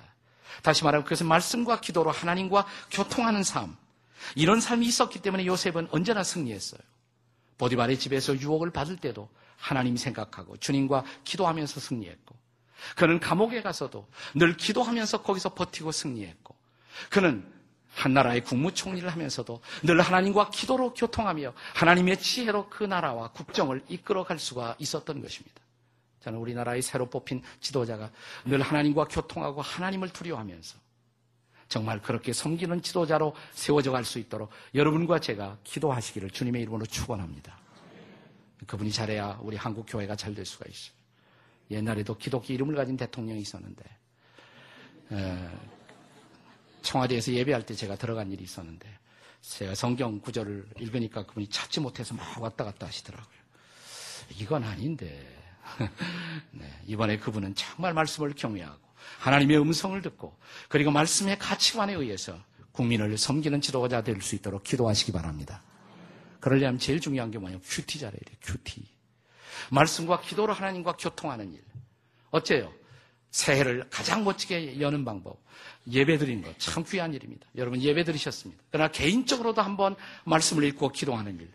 다시 0.64 0.84
말하면 0.84 1.04
그것은 1.04 1.28
말씀과 1.28 1.82
기도로 1.82 2.12
하나님과 2.12 2.66
교통하는 2.92 3.44
삶. 3.44 3.76
이런 4.36 4.62
삶이 4.62 4.86
있었기 4.86 5.22
때문에 5.22 5.46
요셉은 5.46 5.90
언제나 5.92 6.24
승리했어요. 6.24 6.80
보디발의 7.58 8.00
집에서 8.00 8.38
유혹을 8.38 8.72
받을 8.72 8.98
때도 8.98 9.30
하나님 9.58 9.98
생각하고 9.98 10.58
주님과 10.58 11.06
기도하면서 11.24 11.80
승리했고 11.80 12.36
그는 12.96 13.20
감옥에 13.20 13.62
가서도 13.62 14.08
늘 14.36 14.58
기도하면서 14.58 15.22
거기서 15.24 15.54
버티고 15.54 15.92
승리했고 15.92 16.56
그는 17.10 17.55
한 17.96 18.14
나라의 18.14 18.44
국무총리를 18.44 19.08
하면서도 19.10 19.62
늘 19.84 20.02
하나님과 20.02 20.50
기도로 20.50 20.94
교통하며 20.94 21.54
하나님의 21.74 22.20
지혜로 22.20 22.70
그 22.70 22.84
나라와 22.84 23.32
국정을 23.32 23.82
이끌어갈 23.88 24.38
수가 24.38 24.76
있었던 24.80 25.22
것입니다. 25.22 25.62
저는 26.20 26.40
우리나라의 26.40 26.82
새로 26.82 27.10
뽑힌 27.10 27.42
지도자가 27.62 28.12
늘 28.46 28.62
하나님과 28.62 29.06
교통하고 29.06 29.62
하나님을 29.62 30.10
두려워하면서 30.10 30.78
정말 31.68 32.02
그렇게 32.02 32.34
섬기는 32.34 32.82
지도자로 32.82 33.34
세워져 33.54 33.92
갈 33.92 34.04
수 34.04 34.20
있도록 34.20 34.50
여러분과 34.74 35.20
제가 35.20 35.58
기도하시기를 35.64 36.32
주님의 36.32 36.64
이름으로 36.64 36.86
축원합니다. 36.86 37.58
그분이 38.68 38.92
잘해야 38.92 39.40
우리 39.42 39.56
한국 39.56 39.86
교회가 39.88 40.16
잘 40.16 40.36
될 40.36 40.46
수가 40.46 40.66
있어요. 40.70 40.96
옛날에도 41.72 42.18
기독교 42.18 42.54
이름을 42.54 42.76
가진 42.76 42.98
대통령이 42.98 43.40
있었는데 43.42 43.84
청와대에서 46.86 47.34
예배할 47.34 47.66
때 47.66 47.74
제가 47.74 47.96
들어간 47.96 48.32
일이 48.32 48.44
있었는데 48.44 48.88
제가 49.42 49.76
성경 49.76 50.20
구절을 50.20 50.66
읽으니까 50.80 51.26
그분이 51.26 51.48
찾지 51.48 51.80
못해서 51.82 52.14
막 52.16 52.42
왔다 52.42 52.64
갔다 52.64 52.88
하시더라고요. 52.88 53.36
이건 54.40 54.64
아닌데 54.64 55.26
네, 56.52 56.72
이번에 56.86 57.18
그분은 57.18 57.56
정말 57.56 57.94
말씀을 57.94 58.34
경외하고 58.36 58.80
하나님의 59.20 59.60
음성을 59.60 60.00
듣고 60.02 60.38
그리고 60.70 60.92
말씀의 60.92 61.38
가치관에 61.40 61.94
의해서 61.94 62.40
국민을 62.72 63.18
섬기는 63.18 63.62
지도자 63.62 64.04
될 64.04 64.22
수 64.22 64.36
있도록 64.36 64.64
기도하시기 64.64 65.12
바랍니다. 65.12 65.64
그러려면 66.40 66.78
제일 66.80 67.00
중요한 67.00 67.32
게 67.32 67.38
뭐냐면 67.40 67.62
큐티 67.66 68.00
잘해야 68.00 68.20
돼요. 68.24 68.38
큐티. 68.42 68.84
말씀과 69.72 70.22
기도로 70.22 70.54
하나님과 70.54 70.94
교통하는 70.94 71.54
일. 71.54 71.64
어째요? 72.32 72.72
새해를 73.36 73.86
가장 73.90 74.24
멋지게 74.24 74.80
여는 74.80 75.04
방법. 75.04 75.44
예배 75.92 76.18
드리는 76.20 76.42
것. 76.42 76.58
참 76.58 76.86
귀한 76.88 77.14
일입니다. 77.14 77.46
여러분 77.58 77.82
예배 77.82 78.06
드리셨습니다. 78.06 78.64
그러나 78.72 78.90
개인적으로도 78.90 79.62
한번 79.62 79.98
말씀을 80.24 80.64
읽고 80.64 80.94
기도하는 80.94 81.38
일. 81.42 81.52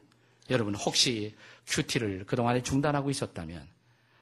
여러분 0.50 0.74
혹시 0.74 1.34
QT를 1.66 2.26
그동안에 2.26 2.62
중단하고 2.62 3.08
있었다면 3.08 3.66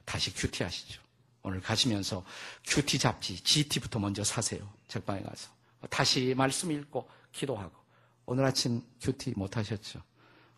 다시 0.05 0.33
QT 0.35 0.63
하시죠. 0.63 1.03
오늘 1.43 1.61
가시면서 1.61 2.25
QT 2.65 3.01
잡지, 3.01 3.43
GT부터 3.43 3.99
먼저 3.99 4.23
사세요. 4.23 4.73
책방에 4.87 5.23
가서. 5.23 5.51
다시 5.91 6.35
말씀 6.37 6.71
읽고 6.71 7.11
기도하고. 7.33 7.77
오늘 8.27 8.45
아침 8.45 8.83
QT 9.01 9.33
못 9.35 9.57
하셨죠? 9.57 10.01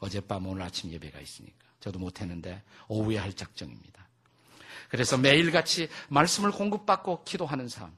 어젯밤 0.00 0.46
오늘 0.46 0.62
아침 0.62 0.90
예배가 0.90 1.18
있으니까. 1.18 1.56
저도 1.80 1.98
못 1.98 2.20
했는데 2.20 2.62
오후에 2.88 3.16
할 3.16 3.32
작정입니다. 3.32 3.99
그래서 4.90 5.16
매일같이 5.16 5.88
말씀을 6.08 6.50
공급받고 6.50 7.24
기도하는 7.24 7.68
삶. 7.68 7.90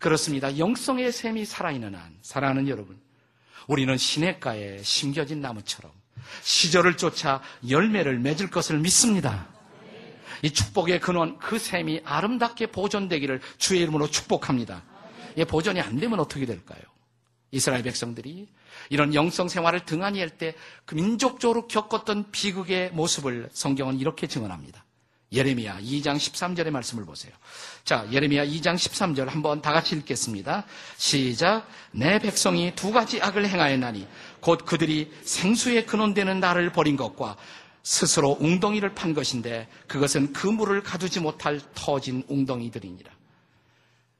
그렇습니다. 0.00 0.56
영성의 0.58 1.12
샘이 1.12 1.44
살아있는 1.44 1.94
한, 1.94 2.16
사랑하는 2.22 2.68
여러분. 2.68 3.00
우리는 3.66 3.96
시냇가에 3.96 4.82
심겨진 4.82 5.40
나무처럼 5.42 5.92
시절을 6.42 6.96
쫓아 6.96 7.42
열매를 7.68 8.18
맺을 8.18 8.50
것을 8.50 8.78
믿습니다. 8.78 9.46
이 10.42 10.50
축복의 10.50 11.00
근원, 11.00 11.38
그 11.38 11.58
샘이 11.58 12.02
아름답게 12.04 12.68
보존되기를 12.68 13.40
주의 13.58 13.82
이름으로 13.82 14.08
축복합니다. 14.08 14.82
이 15.36 15.44
보존이 15.44 15.80
안 15.80 15.98
되면 15.98 16.18
어떻게 16.20 16.46
될까요? 16.46 16.80
이스라엘 17.50 17.82
백성들이 17.82 18.48
이런 18.90 19.14
영성 19.14 19.48
생활을 19.48 19.84
등한히 19.84 20.20
할 20.20 20.30
때 20.38 20.54
그 20.84 20.94
민족적으로 20.94 21.66
겪었던 21.66 22.30
비극의 22.30 22.92
모습을 22.92 23.48
성경은 23.52 23.98
이렇게 23.98 24.26
증언합니다. 24.26 24.84
예레미야 25.30 25.80
2장 25.80 26.16
13절의 26.16 26.70
말씀을 26.70 27.04
보세요. 27.04 27.32
자, 27.84 28.06
예레미야 28.10 28.46
2장 28.46 28.76
13절 28.76 29.26
한번 29.26 29.60
다 29.60 29.72
같이 29.72 29.94
읽겠습니다. 29.96 30.64
시작. 30.96 31.68
내 31.92 32.18
백성이 32.18 32.74
두 32.74 32.92
가지 32.92 33.20
악을 33.20 33.46
행하였나니 33.46 34.06
곧 34.40 34.64
그들이 34.64 35.12
생수에 35.22 35.84
근원되는 35.84 36.40
나를 36.40 36.72
버린 36.72 36.96
것과 36.96 37.36
스스로 37.82 38.36
웅덩이를 38.40 38.94
판 38.94 39.12
것인데 39.12 39.68
그것은 39.86 40.32
그 40.32 40.46
물을 40.46 40.82
가두지 40.82 41.20
못할 41.20 41.60
터진 41.74 42.24
웅덩이들이니라. 42.28 43.10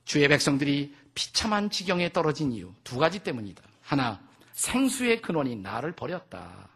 주의 0.04 0.28
백성들이 0.28 0.94
비참한 1.14 1.70
지경에 1.70 2.12
떨어진 2.12 2.52
이유 2.52 2.72
두 2.84 2.98
가지 2.98 3.18
때문이다. 3.18 3.62
하나, 3.82 4.20
생수의 4.52 5.22
근원이 5.22 5.56
나를 5.56 5.92
버렸다. 5.92 6.68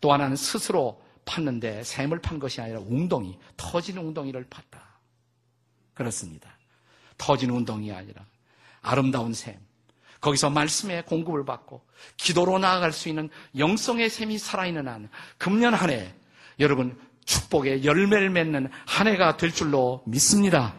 또 0.00 0.12
하나는 0.12 0.36
스스로 0.36 1.02
팠는데 1.26 1.84
샘을 1.84 2.20
판 2.20 2.38
것이 2.38 2.60
아니라 2.62 2.80
웅덩이, 2.80 3.38
터진 3.58 3.98
웅덩이를 3.98 4.46
팠다. 4.48 4.80
그렇습니다. 5.92 6.56
터진 7.18 7.50
웅덩이 7.50 7.92
아니라 7.92 8.24
아름다운 8.80 9.34
샘. 9.34 9.54
거기서 10.20 10.48
말씀의 10.50 11.04
공급을 11.04 11.44
받고 11.44 11.84
기도로 12.16 12.58
나아갈 12.58 12.92
수 12.92 13.08
있는 13.10 13.28
영성의 13.58 14.08
샘이 14.08 14.38
살아있는 14.38 14.88
한 14.88 15.10
금년 15.36 15.74
한 15.74 15.90
해 15.90 16.14
여러분 16.58 16.98
축복의 17.26 17.84
열매를 17.84 18.30
맺는 18.30 18.70
한 18.86 19.06
해가 19.08 19.36
될 19.36 19.52
줄로 19.52 20.02
믿습니다. 20.06 20.74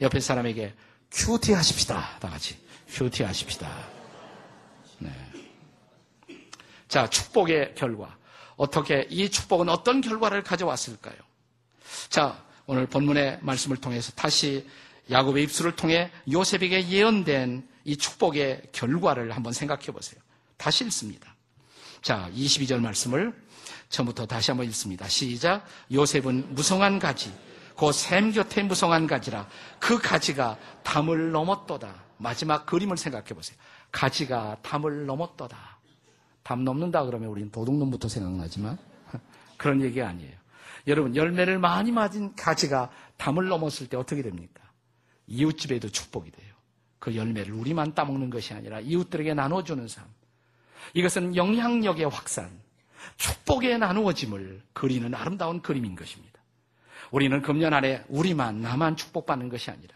옆에 0.00 0.20
사람에게 0.20 0.74
큐티 1.10 1.52
하십시다. 1.52 2.18
다 2.20 2.28
같이 2.28 2.56
큐티 2.88 3.22
하십시다. 3.22 3.68
네. 4.98 5.10
자, 6.88 7.08
축복의 7.10 7.74
결과. 7.74 8.16
어떻게 8.56 9.06
이 9.10 9.28
축복은 9.28 9.68
어떤 9.68 10.00
결과를 10.00 10.42
가져왔을까요? 10.42 11.16
자, 12.08 12.42
오늘 12.66 12.86
본문의 12.86 13.38
말씀을 13.42 13.76
통해서 13.76 14.12
다시 14.12 14.66
야곱의 15.10 15.44
입술을 15.44 15.76
통해 15.76 16.10
요셉에게 16.30 16.88
예언된 16.88 17.68
이 17.84 17.96
축복의 17.96 18.62
결과를 18.72 19.32
한번 19.32 19.52
생각해 19.52 19.86
보세요. 19.86 20.20
다시 20.56 20.84
읽습니다. 20.84 21.34
자, 22.00 22.30
22절 22.34 22.80
말씀을 22.80 23.34
처음부터 23.88 24.26
다시 24.26 24.50
한번 24.50 24.66
읽습니다. 24.68 25.06
시작. 25.08 25.64
요셉은 25.92 26.54
무성한 26.54 26.98
가지, 26.98 27.32
그샘 27.76 28.32
곁에 28.32 28.62
무성한 28.62 29.06
가지라 29.06 29.48
그 29.78 29.98
가지가 29.98 30.58
담을 30.82 31.32
넘었도다. 31.32 32.04
마지막 32.16 32.64
그림을 32.66 32.96
생각해 32.96 33.28
보세요. 33.28 33.58
가지가 33.92 34.58
담을 34.62 35.06
넘었도다. 35.06 35.73
담 36.44 36.62
넘는다 36.62 37.04
그러면 37.04 37.30
우리는 37.30 37.50
도둑놈부터 37.50 38.08
생각나지만 38.08 38.78
그런 39.58 39.82
얘기 39.82 40.00
아니에요. 40.00 40.32
여러분 40.86 41.16
열매를 41.16 41.58
많이 41.58 41.90
맞은 41.90 42.36
가지가 42.36 42.90
담을 43.16 43.48
넘었을 43.48 43.88
때 43.88 43.96
어떻게 43.96 44.22
됩니까? 44.22 44.62
이웃집에도 45.26 45.88
축복이 45.88 46.30
돼요. 46.30 46.54
그 46.98 47.16
열매를 47.16 47.52
우리만 47.54 47.94
따먹는 47.94 48.30
것이 48.30 48.54
아니라 48.54 48.80
이웃들에게 48.80 49.34
나눠주는 49.34 49.88
삶. 49.88 50.04
이것은 50.92 51.34
영향력의 51.34 52.08
확산, 52.08 52.50
축복의 53.16 53.78
나누어짐을 53.78 54.62
그리는 54.74 55.14
아름다운 55.14 55.62
그림인 55.62 55.96
것입니다. 55.96 56.40
우리는 57.10 57.40
금년 57.42 57.72
안에 57.72 58.04
우리만, 58.08 58.60
나만 58.60 58.96
축복받는 58.96 59.48
것이 59.48 59.70
아니라 59.70 59.94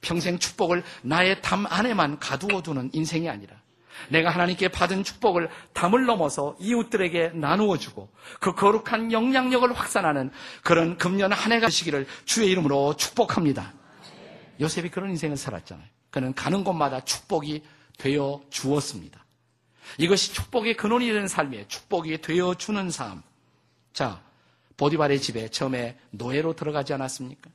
평생 0.00 0.38
축복을 0.38 0.82
나의 1.02 1.42
담 1.42 1.66
안에만 1.66 2.18
가두어 2.18 2.62
두는 2.62 2.90
인생이 2.94 3.28
아니라 3.28 3.61
내가 4.08 4.30
하나님께 4.30 4.68
받은 4.68 5.04
축복을 5.04 5.48
담을 5.72 6.06
넘어서 6.06 6.56
이웃들에게 6.58 7.30
나누어 7.34 7.76
주고 7.78 8.08
그 8.40 8.54
거룩한 8.54 9.12
영향력을 9.12 9.72
확산하는 9.72 10.30
그런 10.62 10.98
금년 10.98 11.32
한 11.32 11.52
해가 11.52 11.66
되시기를 11.66 12.06
주의 12.24 12.50
이름으로 12.50 12.96
축복합니다. 12.96 13.72
요셉이 14.60 14.90
그런 14.90 15.10
인생을 15.10 15.36
살았잖아요. 15.36 15.86
그는 16.10 16.34
가는 16.34 16.62
곳마다 16.62 17.00
축복이 17.00 17.62
되어 17.98 18.40
주었습니다. 18.50 19.24
이것이 19.98 20.32
축복의 20.34 20.76
근원이 20.76 21.06
되는 21.06 21.28
삶이에요. 21.28 21.66
축복이 21.68 22.20
되어 22.20 22.54
주는 22.54 22.90
삶. 22.90 23.22
자, 23.92 24.22
보디발의 24.76 25.20
집에 25.20 25.48
처음에 25.48 25.98
노예로 26.10 26.54
들어가지 26.54 26.92
않았습니까? 26.94 27.50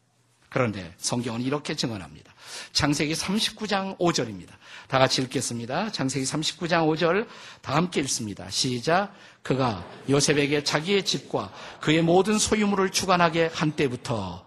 그런데 0.49 0.93
성경은 0.97 1.41
이렇게 1.41 1.75
증언합니다. 1.75 2.33
창세기 2.71 3.13
39장 3.13 3.97
5절입니다. 3.97 4.49
다 4.87 4.99
같이 4.99 5.21
읽겠습니다. 5.21 5.91
창세기 5.91 6.25
39장 6.25 6.87
5절 6.87 7.27
다 7.61 7.75
함께 7.75 8.01
읽습니다. 8.01 8.49
시작. 8.49 9.13
그가 9.41 9.85
요셉에게 10.09 10.63
자기의 10.63 11.03
집과 11.03 11.51
그의 11.81 12.01
모든 12.01 12.37
소유물을 12.37 12.91
주관하게 12.91 13.49
한 13.53 13.71
때부터 13.71 14.45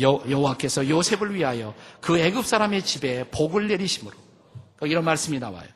여, 0.00 0.22
여호와께서 0.28 0.88
요셉을 0.88 1.34
위하여 1.34 1.74
그 2.00 2.18
애굽 2.18 2.44
사람의 2.44 2.84
집에 2.84 3.24
복을 3.30 3.68
내리심으로 3.68 4.14
이런 4.82 5.04
말씀이 5.04 5.38
나와요. 5.38 5.68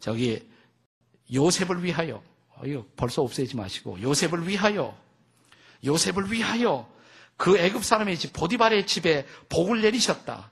저기 0.00 0.42
요셉을 1.32 1.84
위하여 1.84 2.22
어, 2.56 2.62
이거 2.64 2.84
벌써 2.96 3.22
없애지 3.22 3.56
마시고 3.56 4.00
요셉을 4.02 4.48
위하여 4.48 4.96
요셉을 5.84 6.32
위하여 6.32 6.88
그 7.36 7.56
애굽 7.56 7.84
사람의 7.84 8.18
집 8.18 8.32
보디발의 8.32 8.86
집에 8.86 9.26
복을 9.48 9.80
내리셨다. 9.82 10.50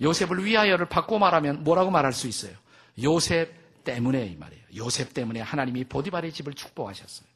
요셉을 0.00 0.44
위하여를 0.44 0.88
바꿔 0.88 1.18
말하면 1.18 1.64
뭐라고 1.64 1.90
말할 1.90 2.12
수 2.12 2.26
있어요? 2.26 2.54
요셉 3.02 3.84
때문에 3.84 4.26
이 4.26 4.36
말이에요. 4.36 4.62
요셉 4.76 5.14
때문에 5.14 5.40
하나님이 5.40 5.84
보디발의 5.84 6.32
집을 6.32 6.54
축복하셨어요. 6.54 7.28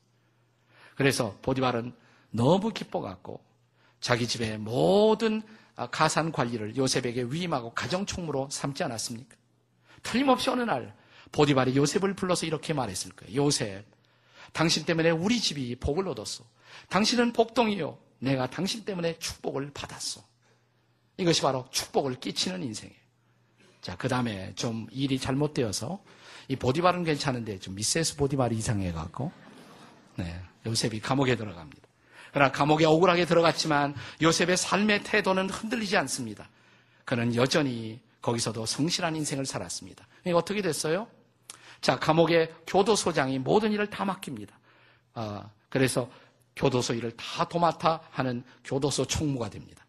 그래서 0.94 1.36
보디발은 1.42 1.94
너무 2.30 2.72
기뻐갖고 2.72 3.40
자기 4.00 4.26
집의 4.26 4.58
모든 4.58 5.42
가산 5.90 6.30
관리를 6.30 6.76
요셉에게 6.76 7.24
위임하고 7.30 7.74
가정 7.74 8.06
총무로 8.06 8.48
삼지 8.50 8.84
않았습니까? 8.84 9.36
틀림없이 10.02 10.50
어느 10.50 10.62
날 10.62 10.94
보디발이 11.32 11.76
요셉을 11.76 12.14
불러서 12.14 12.46
이렇게 12.46 12.72
말했을 12.72 13.12
거예요. 13.12 13.42
요셉, 13.42 13.84
당신 14.52 14.84
때문에 14.84 15.10
우리 15.10 15.40
집이 15.40 15.76
복을 15.76 16.06
얻었어. 16.08 16.44
당신은 16.88 17.32
복동이요. 17.32 17.98
내가 18.20 18.48
당신 18.48 18.84
때문에 18.84 19.18
축복을 19.18 19.72
받았어. 19.72 20.22
이것이 21.16 21.42
바로 21.42 21.66
축복을 21.70 22.16
끼치는 22.16 22.62
인생이에요. 22.62 22.98
자, 23.80 23.96
그 23.96 24.08
다음에 24.08 24.52
좀 24.54 24.86
일이 24.90 25.18
잘못되어서 25.18 26.02
이 26.48 26.56
보디발은 26.56 27.04
괜찮은데 27.04 27.58
좀 27.58 27.74
미세스 27.74 28.16
보디발이 28.16 28.56
이상해갖고, 28.56 29.30
네, 30.16 30.40
요셉이 30.66 31.00
감옥에 31.00 31.36
들어갑니다. 31.36 31.86
그러나 32.32 32.50
감옥에 32.50 32.84
억울하게 32.84 33.26
들어갔지만 33.26 33.94
요셉의 34.20 34.56
삶의 34.56 35.04
태도는 35.04 35.50
흔들리지 35.50 35.96
않습니다. 35.98 36.48
그는 37.04 37.34
여전히 37.36 38.00
거기서도 38.22 38.66
성실한 38.66 39.14
인생을 39.14 39.46
살았습니다. 39.46 40.06
어떻게 40.34 40.62
됐어요? 40.62 41.06
자, 41.80 41.98
감옥의 41.98 42.52
교도소장이 42.66 43.38
모든 43.38 43.70
일을 43.70 43.90
다 43.90 44.04
맡깁니다. 44.04 44.58
아, 45.12 45.50
그래서 45.68 46.10
교도소 46.56 46.94
일을 46.94 47.12
다 47.16 47.44
도맡아 47.44 48.00
하는 48.10 48.42
교도소 48.64 49.06
총무가 49.06 49.50
됩니다. 49.50 49.83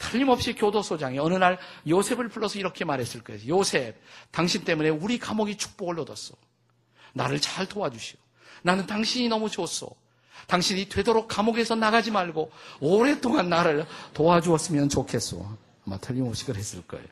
틀림없이 0.00 0.54
교도소장이 0.54 1.18
어느 1.18 1.34
날 1.34 1.58
요셉을 1.86 2.28
불러서 2.28 2.58
이렇게 2.58 2.84
말했을 2.84 3.22
거예요. 3.22 3.46
요셉, 3.48 3.96
당신 4.30 4.64
때문에 4.64 4.88
우리 4.88 5.18
감옥이 5.18 5.56
축복을 5.56 6.00
얻었어. 6.00 6.34
나를 7.12 7.38
잘 7.38 7.66
도와주시오. 7.66 8.18
나는 8.62 8.86
당신이 8.86 9.28
너무 9.28 9.50
좋소. 9.50 9.88
당신이 10.46 10.88
되도록 10.88 11.28
감옥에서 11.28 11.74
나가지 11.74 12.10
말고 12.10 12.50
오랫동안 12.80 13.50
나를 13.50 13.86
도와주었으면 14.14 14.88
좋겠소. 14.88 15.46
아마 15.86 15.98
틀림없이 15.98 16.46
그랬을 16.46 16.82
거예요. 16.86 17.06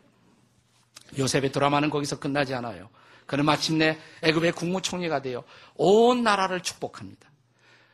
요셉의 1.18 1.52
드라마는 1.52 1.90
거기서 1.90 2.18
끝나지 2.18 2.54
않아요. 2.54 2.88
그는 3.26 3.44
마침내 3.44 3.98
애굽의 4.22 4.52
국무총리가 4.52 5.20
되어 5.20 5.44
온 5.74 6.22
나라를 6.22 6.62
축복합니다. 6.62 7.28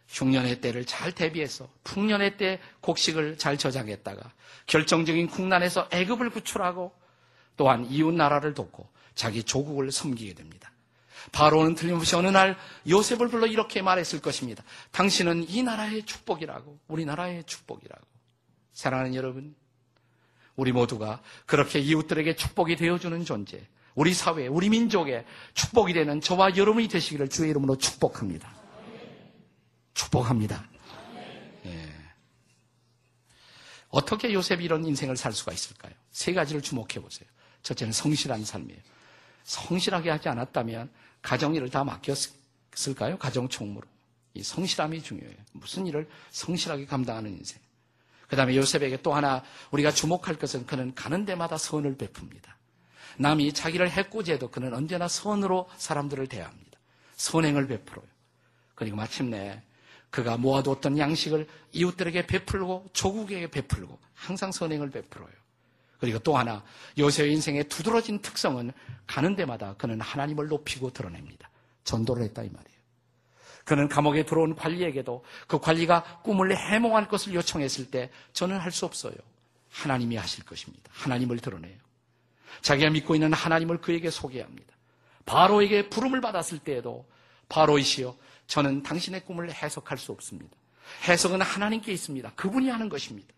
흉년의 0.08 0.60
때를 0.60 0.84
잘 0.84 1.12
대비해서 1.12 1.68
풍년의 1.84 2.36
때 2.36 2.60
곡식을 2.80 3.38
잘 3.38 3.58
저장했다가 3.58 4.32
결정적인 4.66 5.28
국난에서 5.28 5.88
애굽을 5.90 6.30
구출하고 6.30 6.92
또한 7.56 7.86
이웃 7.90 8.12
나라를 8.12 8.54
돕고 8.54 8.88
자기 9.14 9.42
조국을 9.42 9.92
섬기게 9.92 10.34
됩니다. 10.34 10.70
바로는 11.32 11.74
틀림없이 11.74 12.16
어느 12.16 12.28
날 12.28 12.56
요셉을 12.88 13.28
불러 13.28 13.46
이렇게 13.46 13.82
말했을 13.82 14.20
것입니다. 14.20 14.62
당신은 14.90 15.48
이 15.48 15.62
나라의 15.62 16.04
축복이라고, 16.04 16.78
우리나라의 16.88 17.44
축복이라고. 17.44 18.04
사랑하는 18.72 19.14
여러분, 19.14 19.54
우리 20.56 20.72
모두가 20.72 21.22
그렇게 21.46 21.78
이웃들에게 21.78 22.36
축복이 22.36 22.76
되어주는 22.76 23.24
존재, 23.24 23.66
우리 23.94 24.12
사회, 24.12 24.46
우리 24.48 24.68
민족에 24.68 25.24
축복이 25.54 25.92
되는 25.92 26.20
저와 26.20 26.56
여러분이 26.56 26.88
되시기를 26.88 27.28
주의 27.28 27.50
이름으로 27.50 27.78
축복합니다. 27.78 28.63
축복합니다. 29.94 30.68
예. 31.66 31.92
어떻게 33.88 34.32
요셉이 34.32 34.64
이런 34.64 34.84
인생을 34.84 35.16
살 35.16 35.32
수가 35.32 35.52
있을까요? 35.52 35.92
세 36.10 36.32
가지를 36.32 36.60
주목해 36.60 37.00
보세요. 37.00 37.28
첫째는 37.62 37.92
성실한 37.92 38.44
삶이에요. 38.44 38.80
성실하게 39.44 40.10
하지 40.10 40.28
않았다면 40.28 40.90
가정 41.22 41.54
일을 41.54 41.70
다 41.70 41.84
맡겼을까요? 41.84 43.18
가정 43.18 43.48
총무로. 43.48 43.86
이 44.34 44.42
성실함이 44.42 45.02
중요해요. 45.02 45.36
무슨 45.52 45.86
일을 45.86 46.08
성실하게 46.30 46.86
감당하는 46.86 47.30
인생. 47.30 47.60
그 48.28 48.36
다음에 48.36 48.56
요셉에게 48.56 49.02
또 49.02 49.14
하나 49.14 49.44
우리가 49.70 49.92
주목할 49.92 50.36
것은 50.36 50.66
그는 50.66 50.94
가는 50.94 51.24
데마다 51.24 51.56
선을 51.56 51.96
베풉니다. 51.96 52.52
남이 53.18 53.52
자기를 53.52 53.90
해코지해도 53.90 54.50
그는 54.50 54.74
언제나 54.74 55.06
선으로 55.06 55.68
사람들을 55.76 56.26
대합니다. 56.26 56.78
선행을 57.14 57.68
베풀어요. 57.68 58.06
그리고 58.74 58.96
마침내 58.96 59.62
그가 60.14 60.36
모아두었던 60.36 60.96
양식을 60.96 61.44
이웃들에게 61.72 62.28
베풀고 62.28 62.86
조국에게 62.92 63.50
베풀고 63.50 63.98
항상 64.14 64.52
선행을 64.52 64.90
베풀어요. 64.90 65.32
그리고 65.98 66.20
또 66.20 66.36
하나 66.36 66.62
요셉의 66.96 67.32
인생의 67.32 67.64
두드러진 67.64 68.22
특성은 68.22 68.70
가는 69.08 69.34
데마다 69.34 69.74
그는 69.74 70.00
하나님을 70.00 70.46
높이고 70.46 70.90
드러냅니다. 70.90 71.50
전도를 71.82 72.22
했다 72.26 72.44
이 72.44 72.48
말이에요. 72.48 72.78
그는 73.64 73.88
감옥에 73.88 74.24
들어온 74.24 74.54
관리에게도 74.54 75.24
그 75.48 75.58
관리가 75.58 76.20
꿈을 76.22 76.56
해몽할 76.56 77.08
것을 77.08 77.34
요청했을 77.34 77.90
때 77.90 78.08
저는 78.32 78.58
할 78.58 78.70
수 78.70 78.86
없어요. 78.86 79.16
하나님이 79.68 80.14
하실 80.14 80.44
것입니다. 80.44 80.92
하나님을 80.92 81.40
드러내요. 81.40 81.76
자기가 82.62 82.90
믿고 82.90 83.16
있는 83.16 83.32
하나님을 83.32 83.80
그에게 83.80 84.10
소개합니다. 84.10 84.72
바로에게 85.26 85.88
부름을 85.88 86.20
받았을 86.20 86.60
때에도 86.60 87.04
바로이시여 87.48 88.16
저는 88.46 88.82
당신의 88.82 89.24
꿈을 89.24 89.52
해석할 89.52 89.98
수 89.98 90.12
없습니다. 90.12 90.56
해석은 91.08 91.40
하나님께 91.40 91.92
있습니다. 91.92 92.32
그분이 92.34 92.68
하는 92.68 92.88
것입니다. 92.88 93.28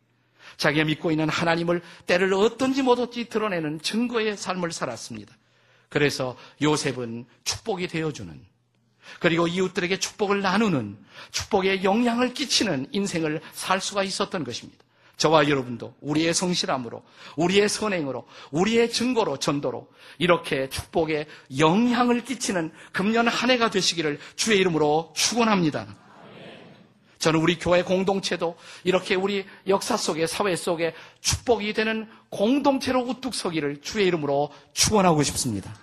자기가 0.56 0.84
믿고 0.84 1.10
있는 1.10 1.28
하나님을 1.28 1.82
때를 2.06 2.32
어떤지 2.34 2.82
못어찌 2.82 3.28
드러내는 3.28 3.80
증거의 3.80 4.36
삶을 4.36 4.72
살았습니다. 4.72 5.36
그래서 5.88 6.36
요셉은 6.62 7.26
축복이 7.44 7.88
되어주는 7.88 8.44
그리고 9.20 9.46
이웃들에게 9.46 9.98
축복을 9.98 10.42
나누는 10.42 10.98
축복에 11.30 11.84
영향을 11.84 12.34
끼치는 12.34 12.88
인생을 12.92 13.40
살 13.52 13.80
수가 13.80 14.02
있었던 14.02 14.44
것입니다. 14.44 14.84
저와 15.16 15.48
여러분도 15.48 15.94
우리의 16.00 16.34
성실함으로, 16.34 17.02
우리의 17.36 17.68
선행으로, 17.68 18.26
우리의 18.50 18.90
증거로, 18.90 19.38
전도로 19.38 19.88
이렇게 20.18 20.68
축복에 20.68 21.26
영향을 21.58 22.24
끼치는 22.24 22.72
금년 22.92 23.26
한 23.26 23.50
해가 23.50 23.70
되시기를 23.70 24.18
주의 24.36 24.58
이름으로 24.58 25.12
축원합니다. 25.16 25.86
저는 27.18 27.40
우리 27.40 27.58
교회 27.58 27.82
공동체도 27.82 28.56
이렇게 28.84 29.14
우리 29.14 29.46
역사 29.66 29.96
속에 29.96 30.26
사회 30.26 30.54
속에 30.54 30.94
축복이 31.20 31.72
되는 31.72 32.08
공동체로 32.28 33.00
우뚝 33.00 33.34
서기를 33.34 33.80
주의 33.80 34.06
이름으로 34.06 34.50
축원하고 34.74 35.22
싶습니다. 35.22 35.74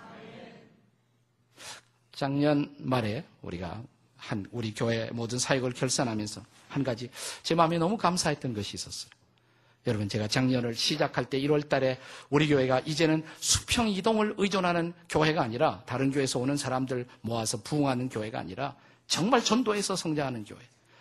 작년 2.12 2.72
말에 2.78 3.24
우리가 3.42 3.82
한 4.16 4.46
우리 4.52 4.72
교회 4.72 5.10
모든 5.10 5.38
사역을 5.38 5.72
결산하면서 5.72 6.40
한 6.68 6.84
가지 6.84 7.10
제 7.42 7.54
마음에 7.56 7.78
너무 7.78 7.96
감사했던 7.98 8.54
것이 8.54 8.76
있었어요. 8.76 9.13
여러분 9.86 10.08
제가 10.08 10.28
작년을 10.28 10.74
시작할 10.74 11.26
때 11.26 11.38
1월 11.40 11.68
달에 11.68 11.98
우리 12.30 12.48
교회가 12.48 12.80
이제는 12.80 13.22
수평 13.38 13.88
이동을 13.88 14.34
의존하는 14.38 14.94
교회가 15.08 15.42
아니라 15.42 15.82
다른 15.84 16.10
교회에서 16.10 16.38
오는 16.38 16.56
사람들 16.56 17.06
모아서 17.20 17.60
부흥하는 17.62 18.08
교회가 18.08 18.38
아니라 18.38 18.74
정말 19.06 19.44
전도에서 19.44 19.94
성장하는 19.96 20.44
교회, 20.44 20.58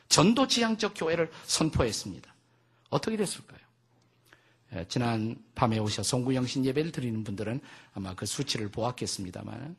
전도 0.10 0.48
지향적 0.48 0.94
교회를 0.98 1.32
선포했습니다. 1.46 2.34
어떻게 2.90 3.16
됐을까요? 3.16 3.60
예, 4.76 4.86
지난 4.90 5.38
밤에 5.56 5.80
오셔 5.80 6.04
송구영신 6.04 6.66
예배를 6.66 6.92
드리는 6.92 7.24
분들은 7.24 7.62
아마 7.94 8.14
그 8.16 8.26
수치를 8.26 8.68
보았겠습니다만 8.70 9.78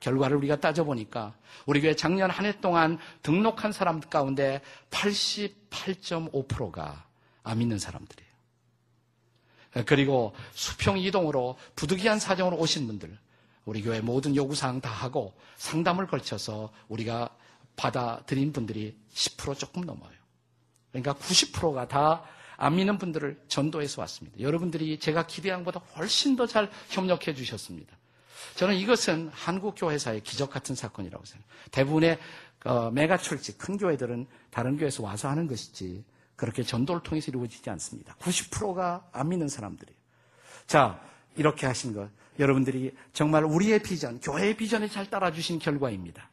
결과를 0.00 0.36
우리가 0.36 0.60
따져보니까 0.60 1.34
우리 1.64 1.80
교회 1.80 1.96
작년 1.96 2.28
한 2.28 2.44
해 2.44 2.60
동안 2.60 2.98
등록한 3.22 3.72
사람 3.72 4.00
가운데 4.00 4.60
88.5%가 4.90 7.06
안 7.44 7.58
믿는 7.58 7.78
사람들이에요. 7.78 8.31
그리고 9.86 10.34
수평 10.52 10.98
이동으로 10.98 11.56
부득이한 11.76 12.18
사정으로 12.18 12.56
오신 12.58 12.86
분들, 12.86 13.16
우리 13.64 13.82
교회 13.82 14.00
모든 14.00 14.36
요구사항 14.36 14.80
다 14.80 14.90
하고 14.90 15.34
상담을 15.56 16.06
걸쳐서 16.06 16.72
우리가 16.88 17.30
받아들인 17.76 18.52
분들이 18.52 18.96
10% 19.14 19.58
조금 19.58 19.82
넘어요. 19.82 20.12
그러니까 20.90 21.14
90%가 21.14 21.88
다 21.88 22.24
안 22.62 22.76
믿는 22.76 22.96
분들을 22.96 23.42
전도해서 23.48 24.00
왔습니다. 24.02 24.38
여러분들이 24.38 25.00
제가 25.00 25.26
기대한 25.26 25.64
것보다 25.64 25.84
훨씬 25.96 26.36
더 26.36 26.46
잘 26.46 26.70
협력해 26.90 27.34
주셨습니다. 27.34 27.96
저는 28.54 28.76
이것은 28.76 29.30
한국 29.32 29.74
교회사의 29.76 30.20
기적 30.22 30.50
같은 30.50 30.76
사건이라고 30.76 31.24
생각해요. 31.24 31.52
대부분의 31.72 32.18
어, 32.64 32.90
메가 32.92 33.16
철치 33.16 33.58
큰 33.58 33.76
교회들은 33.76 34.28
다른 34.50 34.76
교회에서 34.76 35.02
와서 35.02 35.28
하는 35.28 35.48
것이지 35.48 36.04
그렇게 36.36 36.62
전도를 36.62 37.02
통해서 37.02 37.30
이루어지지 37.30 37.68
않습니다. 37.70 38.14
90%가 38.20 39.06
안 39.12 39.28
믿는 39.28 39.48
사람들이에요. 39.48 39.96
자, 40.66 41.00
이렇게 41.36 41.66
하신 41.66 41.94
것 41.94 42.10
여러분들이 42.38 42.94
정말 43.12 43.44
우리의 43.44 43.82
비전, 43.82 44.20
교회의 44.20 44.56
비전에 44.56 44.88
잘 44.88 45.08
따라주신 45.08 45.58
결과입니다. 45.58 46.28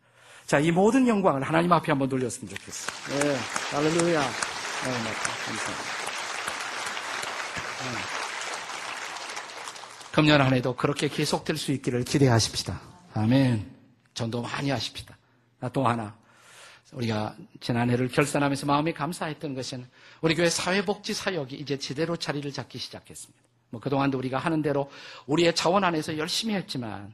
자, 0.45 0.59
이 0.59 0.71
모든 0.71 1.07
영광을 1.07 1.43
하나님 1.43 1.71
앞에 1.73 1.91
한번 1.91 2.09
돌렸으면 2.09 2.49
좋겠어요. 2.49 3.19
네, 3.19 3.35
할렐루야. 3.71 4.21
네, 4.21 4.91
네, 4.91 5.13
감사합니다. 5.13 5.99
네. 7.79 8.19
금년 10.11 10.41
한 10.41 10.53
해도 10.53 10.75
그렇게 10.75 11.07
계속될 11.07 11.55
수 11.57 11.71
있기를 11.71 12.03
기대하십시다. 12.03 12.81
아멘. 13.13 13.69
전도 14.13 14.41
많이 14.41 14.69
하십시다. 14.69 15.17
또 15.71 15.87
하나. 15.87 16.17
우리가 16.93 17.35
지난해를 17.59 18.07
결산하면서 18.07 18.65
마음이 18.65 18.93
감사했던 18.93 19.53
것은 19.53 19.87
우리 20.21 20.35
교회 20.35 20.49
사회복지 20.49 21.13
사역이 21.13 21.55
이제 21.55 21.77
제대로 21.77 22.15
자리를 22.15 22.51
잡기 22.51 22.77
시작했습니다. 22.77 23.43
뭐 23.69 23.79
그동안도 23.79 24.17
우리가 24.17 24.39
하는 24.39 24.61
대로 24.61 24.89
우리의 25.27 25.53
자원 25.55 25.83
안에서 25.83 26.17
열심히 26.17 26.55
했지만 26.55 27.13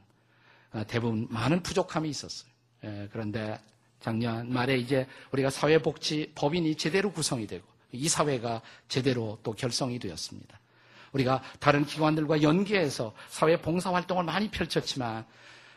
어, 0.72 0.82
대부분 0.86 1.26
많은 1.30 1.62
부족함이 1.62 2.08
있었어요. 2.08 2.50
예, 2.84 3.08
그런데 3.12 3.58
작년 4.00 4.52
말에 4.52 4.76
이제 4.76 5.06
우리가 5.32 5.50
사회복지 5.50 6.32
법인이 6.34 6.74
제대로 6.76 7.12
구성이 7.12 7.46
되고 7.46 7.66
이 7.92 8.08
사회가 8.08 8.62
제대로 8.88 9.38
또 9.42 9.52
결성이 9.52 9.98
되었습니다. 9.98 10.58
우리가 11.12 11.42
다른 11.60 11.84
기관들과 11.84 12.42
연계해서 12.42 13.14
사회 13.28 13.60
봉사 13.60 13.92
활동을 13.92 14.24
많이 14.24 14.50
펼쳤지만 14.50 15.24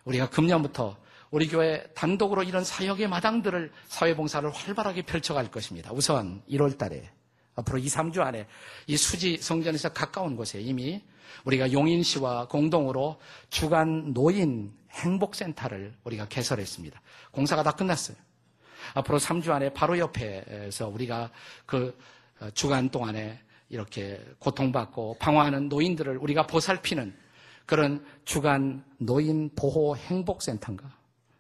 우리가 0.06 0.30
금년부터 0.30 0.98
우리 1.32 1.48
교회 1.48 1.84
단독으로 1.94 2.44
이런 2.44 2.64
사역의 2.64 3.08
마당들을 3.08 3.72
사회 3.88 4.16
봉사를 4.16 4.50
활발하게 4.50 5.04
펼쳐갈 5.04 5.52
것입니다. 5.52 5.92
우선 5.94 6.42
1월 6.50 6.78
달에 6.78 7.10
앞으로 7.56 7.78
2, 7.78 7.86
3주 7.86 8.20
안에 8.22 8.48
이 8.88 8.98
수지 8.98 9.38
성전에서 9.38 9.90
가까운 9.90 10.36
곳에 10.36 10.60
이미 10.60 11.04
우리가 11.46 11.72
용인시와 11.72 12.48
공동으로 12.48 13.20
주간 13.50 14.14
노인 14.14 14.74
행복센터를 14.92 15.94
우리가 16.04 16.28
개설했습니다. 16.28 17.00
공사가 17.32 17.62
다 17.62 17.72
끝났어요. 17.72 18.18
앞으로 18.96 19.20
3주 19.20 19.50
안에 19.50 19.72
바로 19.74 20.00
옆에서 20.00 20.88
우리가 20.88 21.30
그 21.66 21.96
주간 22.54 22.90
동안에 22.90 23.40
이렇게 23.70 24.20
고통받고 24.40 25.18
방황하는 25.20 25.70
노인들을 25.70 26.18
우리가 26.18 26.48
보살피는 26.48 27.16
그런 27.68 28.04
주간 28.26 28.84
노인 28.98 29.54
보호 29.56 29.96
행복센터인가? 29.96 30.99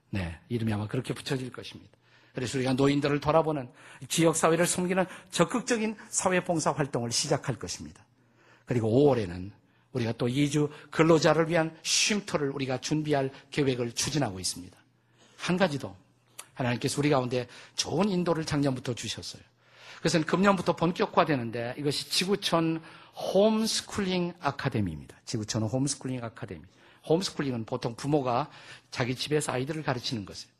네, 0.10 0.40
이름이 0.50 0.74
아마 0.74 0.88
그렇게 0.88 1.14
붙여질 1.14 1.52
것입니다. 1.52 1.92
그래서 2.34 2.58
우리가 2.58 2.74
노인들을 2.74 3.20
돌아보는 3.20 3.70
지역사회를 4.08 4.66
섬기는 4.66 5.06
적극적인 5.32 5.96
사회봉사 6.10 6.72
활동을 6.72 7.12
시작할 7.12 7.56
것입니다. 7.56 8.06
그리고 8.66 8.90
5월에는 8.90 9.52
우리가 9.94 10.14
또 10.14 10.28
2주 10.28 10.70
근로자를 10.92 11.50
위한 11.50 11.76
쉼터를 11.82 12.52
우리가 12.52 12.80
준비할 12.80 13.32
계획을 13.52 13.94
추진하고 13.94 14.40
있습니다. 14.40 14.78
한 15.38 15.58
가지 15.58 15.80
더 15.80 15.96
하나님께서 16.54 17.00
우리 17.00 17.10
가운데 17.10 17.48
좋은 17.76 18.10
인도를 18.10 18.46
작년부터 18.46 18.94
주셨어요. 18.94 19.42
그것은 19.98 20.24
금년부터 20.24 20.76
본격화되는데 20.76 21.76
이것이 21.78 22.10
지구촌 22.10 22.82
홈스쿨링 23.16 24.34
아카데미입니다. 24.40 25.18
지구촌 25.26 25.64
홈스쿨링 25.64 26.24
아카데미. 26.24 26.62
홈스쿨링은 27.08 27.66
보통 27.66 27.96
부모가 27.96 28.50
자기 28.92 29.16
집에서 29.16 29.52
아이들을 29.52 29.84
가르치는 29.84 30.26
것이에요. 30.26 30.52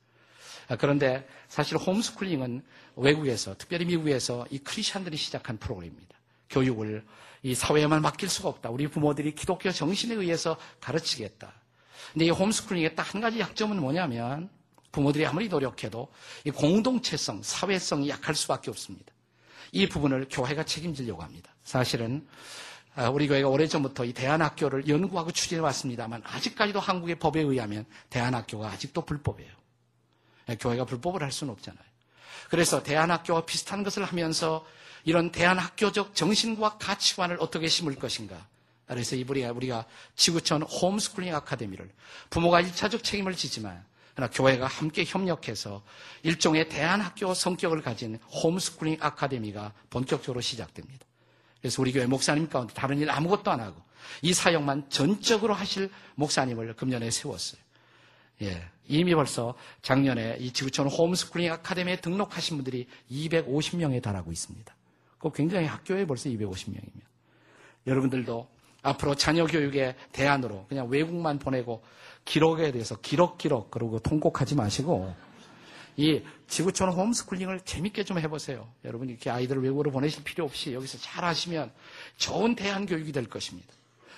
아, 0.70 0.76
그런데 0.76 1.28
사실 1.48 1.78
홈스쿨링은 1.78 2.64
외국에서, 2.96 3.56
특별히 3.58 3.86
미국에서 3.86 4.46
이 4.52 4.60
크리스천들이 4.60 5.18
시작한 5.18 5.58
프로그램입니다. 5.58 6.16
교육을 6.50 7.06
이 7.44 7.56
사회에만 7.56 8.02
맡길 8.02 8.30
수가 8.30 8.50
없다. 8.50 8.70
우리 8.70 8.88
부모들이 8.88 9.34
기독교 9.34 9.72
정신에 9.72 10.16
의해서 10.16 10.58
가르치겠다. 10.80 11.54
근데 12.14 12.26
이 12.26 12.30
홈스쿨링의 12.30 12.96
딱 12.96 13.14
한 13.14 13.22
가지 13.22 13.40
약점은 13.40 13.80
뭐냐면 13.80 14.50
부모들이 14.92 15.26
아무리 15.26 15.48
노력해도 15.48 16.12
이 16.46 16.52
공동체성, 16.52 17.44
사회성이 17.44 18.10
약할 18.10 18.36
수밖에 18.36 18.70
없습니다. 18.72 19.14
이 19.72 19.88
부분을 19.88 20.28
교회가 20.30 20.64
책임지려고 20.64 21.22
합니다. 21.22 21.54
사실은 21.64 22.28
아, 22.28 22.79
우리 23.12 23.28
교회가 23.28 23.48
오래전부터 23.48 24.06
이 24.06 24.14
대안학교를 24.14 24.88
연구하고 24.88 25.32
추진해 25.32 25.62
왔습니다만 25.62 26.22
아직까지도 26.26 26.80
한국의 26.80 27.16
법에 27.16 27.40
의하면 27.42 27.86
대안학교가 28.10 28.68
아직도 28.70 29.06
불법이에요. 29.06 29.52
예, 30.50 30.56
교회가 30.56 30.86
불법을 30.86 31.24
할 31.24 31.32
수는 31.32 31.54
없잖아요. 31.54 31.84
그래서 32.50 32.84
대안학교와 32.84 33.46
비슷한 33.46 33.84
것을 33.84 34.04
하면서 34.04 34.66
이런 35.06 35.32
대안학교적 35.32 36.16
정신과 36.16 36.78
가치관을 36.78 37.38
어떻게 37.40 37.68
심을 37.68 37.96
것인가. 37.96 38.48
그래서 38.86 39.16
이번에 39.16 39.48
우리가 39.48 39.86
지구촌 40.16 40.64
홈스쿨링 40.64 41.34
아카데미를 41.36 41.90
부모가 42.32 42.60
일차적 42.62 43.04
책임을 43.04 43.36
지지만 43.36 43.86
그러나 44.16 44.32
교회가 44.32 44.66
함께 44.66 45.06
협력해서 45.06 45.84
일종의 46.24 46.70
대안학교 46.70 47.34
성격을 47.36 47.84
가진 47.84 48.18
홈스쿨링 48.44 48.98
아카데미가 49.00 49.74
본격적으로 49.92 50.42
시작됩니다. 50.42 51.06
그래서 51.62 51.82
우리 51.82 51.92
교회 51.92 52.06
목사님 52.06 52.50
가운데 52.50 52.74
다른 52.74 53.00
일 53.00 53.10
아무것도 53.10 53.52
안 53.52 53.60
하고 53.60 53.82
이 54.22 54.34
사역만 54.34 54.90
전적으로 54.90 55.54
하실 55.54 55.90
목사님을 56.16 56.76
금년에 56.76 57.12
세웠어요. 57.12 57.62
예. 58.42 58.64
이미 58.88 59.14
벌써 59.14 59.54
작년에 59.82 60.38
이 60.40 60.52
지구촌 60.52 60.88
홈스쿨링 60.88 61.52
아카데미에 61.52 61.98
등록하신 61.98 62.58
분들이 62.58 62.88
250명에 63.12 64.02
달하고 64.02 64.32
있습니다. 64.32 64.76
그 65.20 65.32
굉장히 65.32 65.68
학교에 65.68 66.06
벌써 66.06 66.30
250명이면. 66.30 67.02
여러분들도 67.86 68.48
앞으로 68.82 69.16
자녀 69.16 69.46
교육의 69.46 69.96
대안으로 70.12 70.66
그냥 70.70 70.88
외국만 70.90 71.38
보내고 71.40 71.84
기록에 72.26 72.72
대해서 72.72 72.96
기록 72.96 73.38
기록 73.38 73.70
그러고 73.72 74.00
통곡하지 74.00 74.56
마시고 74.56 75.14
이 76.00 76.24
지구촌 76.48 76.92
홈스쿨링을 76.92 77.60
재밌게 77.66 78.06
좀 78.06 78.20
해보세요. 78.20 78.72
여러분 78.86 79.10
이렇게 79.10 79.30
아이들을 79.30 79.62
외국으로 79.62 79.92
보내실 79.92 80.24
필요 80.24 80.46
없이 80.46 80.74
여기서 80.74 80.98
잘 80.98 81.26
하시면 81.26 81.74
좋은 82.16 82.56
대안 82.56 82.86
교육이 82.86 83.12
될 83.12 83.26
것입니다. 83.26 83.68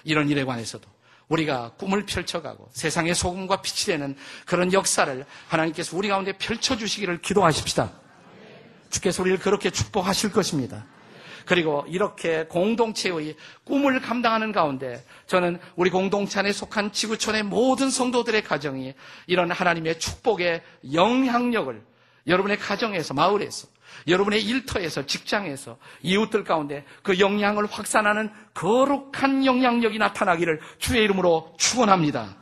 이런 0.03 0.29
일에 0.29 0.43
관해서도 0.43 0.87
우리가 1.27 1.71
꿈을 1.79 2.05
펼쳐가고 2.05 2.69
세상의 2.71 3.15
소금과 3.15 3.63
빛이 3.63 3.87
되는 3.87 4.15
그런 4.45 4.71
역사를 4.73 5.25
하나님께서 5.47 5.97
우리 5.97 6.07
가운데 6.07 6.33
펼쳐주시기를 6.33 7.19
기도하십시다. 7.21 7.91
주께서 8.91 9.23
우리를 9.23 9.39
그렇게 9.39 9.71
축복하실 9.71 10.33
것입니다. 10.33 10.85
그리고 11.45 11.85
이렇게 11.87 12.45
공동체의 12.45 13.35
꿈을 13.63 13.99
감당하는 14.01 14.51
가운데 14.51 15.03
저는 15.27 15.59
우리 15.75 15.89
공동체 15.89 16.39
안에 16.39 16.51
속한 16.51 16.91
지구촌의 16.91 17.43
모든 17.43 17.89
성도들의 17.89 18.43
가정이 18.43 18.93
이런 19.27 19.51
하나님의 19.51 19.99
축복의 19.99 20.61
영향력을 20.93 21.81
여러분의 22.27 22.57
가정에서, 22.59 23.13
마을에서, 23.15 23.67
여러분의 24.07 24.43
일터에서, 24.43 25.05
직장에서, 25.05 25.77
이웃들 26.03 26.43
가운데 26.43 26.85
그 27.01 27.19
영향을 27.19 27.65
확산하는 27.65 28.31
거룩한 28.53 29.45
영향력이 29.45 29.97
나타나기를 29.97 30.59
주의 30.77 31.03
이름으로 31.03 31.55
축원합니다. 31.57 32.35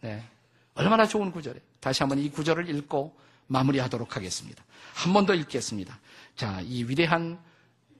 네. 0.00 0.22
얼마나 0.74 1.06
좋은 1.06 1.30
구절이에요. 1.32 1.62
다시 1.80 2.02
한번 2.02 2.18
이 2.18 2.30
구절을 2.30 2.68
읽고 2.68 3.14
마무리하도록 3.48 4.16
하겠습니다. 4.16 4.64
한 4.94 5.12
번 5.12 5.26
더 5.26 5.34
읽겠습니다. 5.34 5.98
자, 6.36 6.60
이 6.64 6.84
위대한 6.84 7.38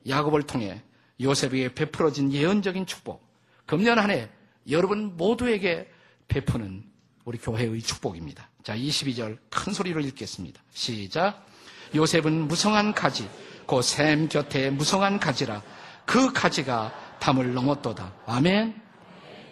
야곱을 0.09 0.43
통해 0.45 0.83
요셉에게 1.21 1.75
베풀어진 1.75 2.33
예언적인 2.33 2.87
축복. 2.87 3.27
금년 3.67 3.99
한 3.99 4.11
해 4.11 4.29
여러분 4.71 5.17
모두에게 5.17 5.89
베푸는 6.29 6.85
우리 7.25 7.39
교회의 7.39 7.81
축복입니다. 7.83 8.49
자, 8.63 8.77
22절 8.77 9.39
큰 9.51 9.73
소리로 9.73 10.01
읽겠습니다. 10.01 10.61
시작. 10.73 11.47
요셉은 11.95 12.49
무성한 12.49 12.93
가지, 12.95 13.29
그샘 13.67 14.29
곁에 14.29 14.71
무성한 14.71 15.19
가지라 15.21 15.63
그 16.05 16.33
가지가 16.33 16.93
담을 17.21 17.55
넘었도다. 17.55 18.13
아멘. 18.27 18.81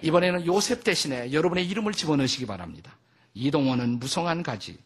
이번에는 0.03 0.47
요셉 0.47 0.85
대신에 0.85 1.33
여러분의 1.33 1.67
이름을 1.69 1.93
집어넣으시기 1.93 2.47
바랍니다. 2.47 2.97
이동원은 3.35 3.99
무성한 3.99 4.43
가지. 4.43 4.79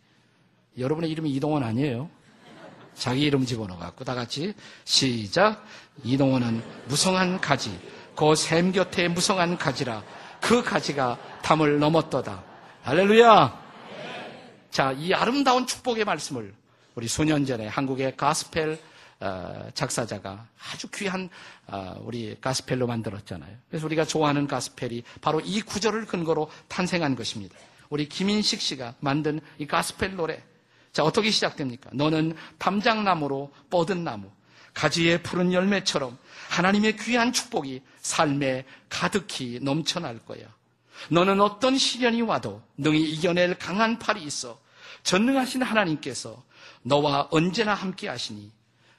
여러분의 0.78 1.10
이름이 1.10 1.30
이동원 1.32 1.62
아니에요? 1.64 2.08
자기 2.98 3.22
이름 3.22 3.46
집어넣어갖고 3.46 4.04
다 4.04 4.14
같이 4.14 4.54
시작. 4.84 5.64
이동원은 6.04 6.62
무성한 6.88 7.40
가지. 7.40 7.78
그샘 8.16 8.72
곁에 8.72 9.08
무성한 9.08 9.56
가지라. 9.56 10.02
그 10.40 10.62
가지가 10.62 11.18
담을 11.42 11.78
넘었도다. 11.78 12.42
할렐루야! 12.82 13.68
자, 14.70 14.92
이 14.92 15.12
아름다운 15.14 15.66
축복의 15.66 16.04
말씀을 16.04 16.52
우리 16.94 17.08
수년 17.08 17.46
전에 17.46 17.66
한국의 17.68 18.16
가스펠 18.16 18.78
어, 19.20 19.68
작사자가 19.74 20.46
아주 20.72 20.88
귀한 20.94 21.28
어, 21.66 21.96
우리 22.02 22.36
가스펠로 22.40 22.86
만들었잖아요. 22.86 23.56
그래서 23.68 23.86
우리가 23.86 24.04
좋아하는 24.04 24.46
가스펠이 24.46 25.02
바로 25.20 25.40
이 25.40 25.60
구절을 25.60 26.06
근거로 26.06 26.50
탄생한 26.68 27.16
것입니다. 27.16 27.56
우리 27.90 28.08
김인식 28.08 28.60
씨가 28.60 28.94
만든 29.00 29.40
이 29.58 29.66
가스펠 29.66 30.14
노래. 30.14 30.42
자, 30.92 31.04
어떻게 31.04 31.30
시작됩니까? 31.30 31.90
너는 31.92 32.36
담장 32.58 33.02
너머로 33.02 33.52
뻗은 33.70 34.04
나무, 34.04 34.30
가지의 34.74 35.22
푸른 35.22 35.52
열매처럼 35.52 36.18
하나님의 36.48 36.96
귀한 36.96 37.32
축복이 37.32 37.82
삶에 38.00 38.64
가득히 38.88 39.58
넘쳐날 39.62 40.18
거야. 40.20 40.46
너는 41.10 41.40
어떤 41.40 41.78
시련이 41.78 42.22
와도 42.22 42.62
능히 42.76 43.02
이겨낼 43.02 43.58
강한 43.58 43.98
팔이 43.98 44.22
있어 44.24 44.60
전능하신 45.04 45.62
하나님께서 45.62 46.42
너와 46.82 47.28
언제나 47.30 47.74
함께 47.74 48.08
하시니 48.08 48.50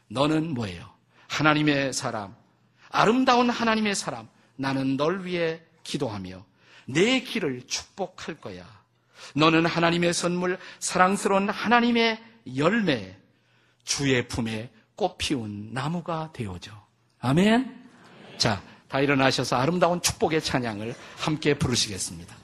너는 0.07 0.53
뭐예요? 0.53 0.89
하나님의 1.27 1.93
사람, 1.93 2.35
아름다운 2.89 3.49
하나님의 3.49 3.95
사람, 3.95 4.27
나는 4.55 4.97
널 4.97 5.25
위해 5.25 5.61
기도하며 5.83 6.43
내 6.85 7.21
길을 7.21 7.67
축복할 7.67 8.35
거야. 8.41 8.78
너는 9.35 9.65
하나님의 9.65 10.13
선물, 10.13 10.57
사랑스러운 10.79 11.49
하나님의 11.49 12.21
열매, 12.55 13.15
주의 13.83 14.27
품에 14.27 14.69
꽃 14.95 15.17
피운 15.17 15.69
나무가 15.73 16.31
되어져. 16.33 16.71
아멘? 17.19 17.89
자, 18.37 18.61
다 18.87 18.99
일어나셔서 18.99 19.55
아름다운 19.55 20.01
축복의 20.01 20.41
찬양을 20.41 20.95
함께 21.17 21.53
부르시겠습니다. 21.53 22.38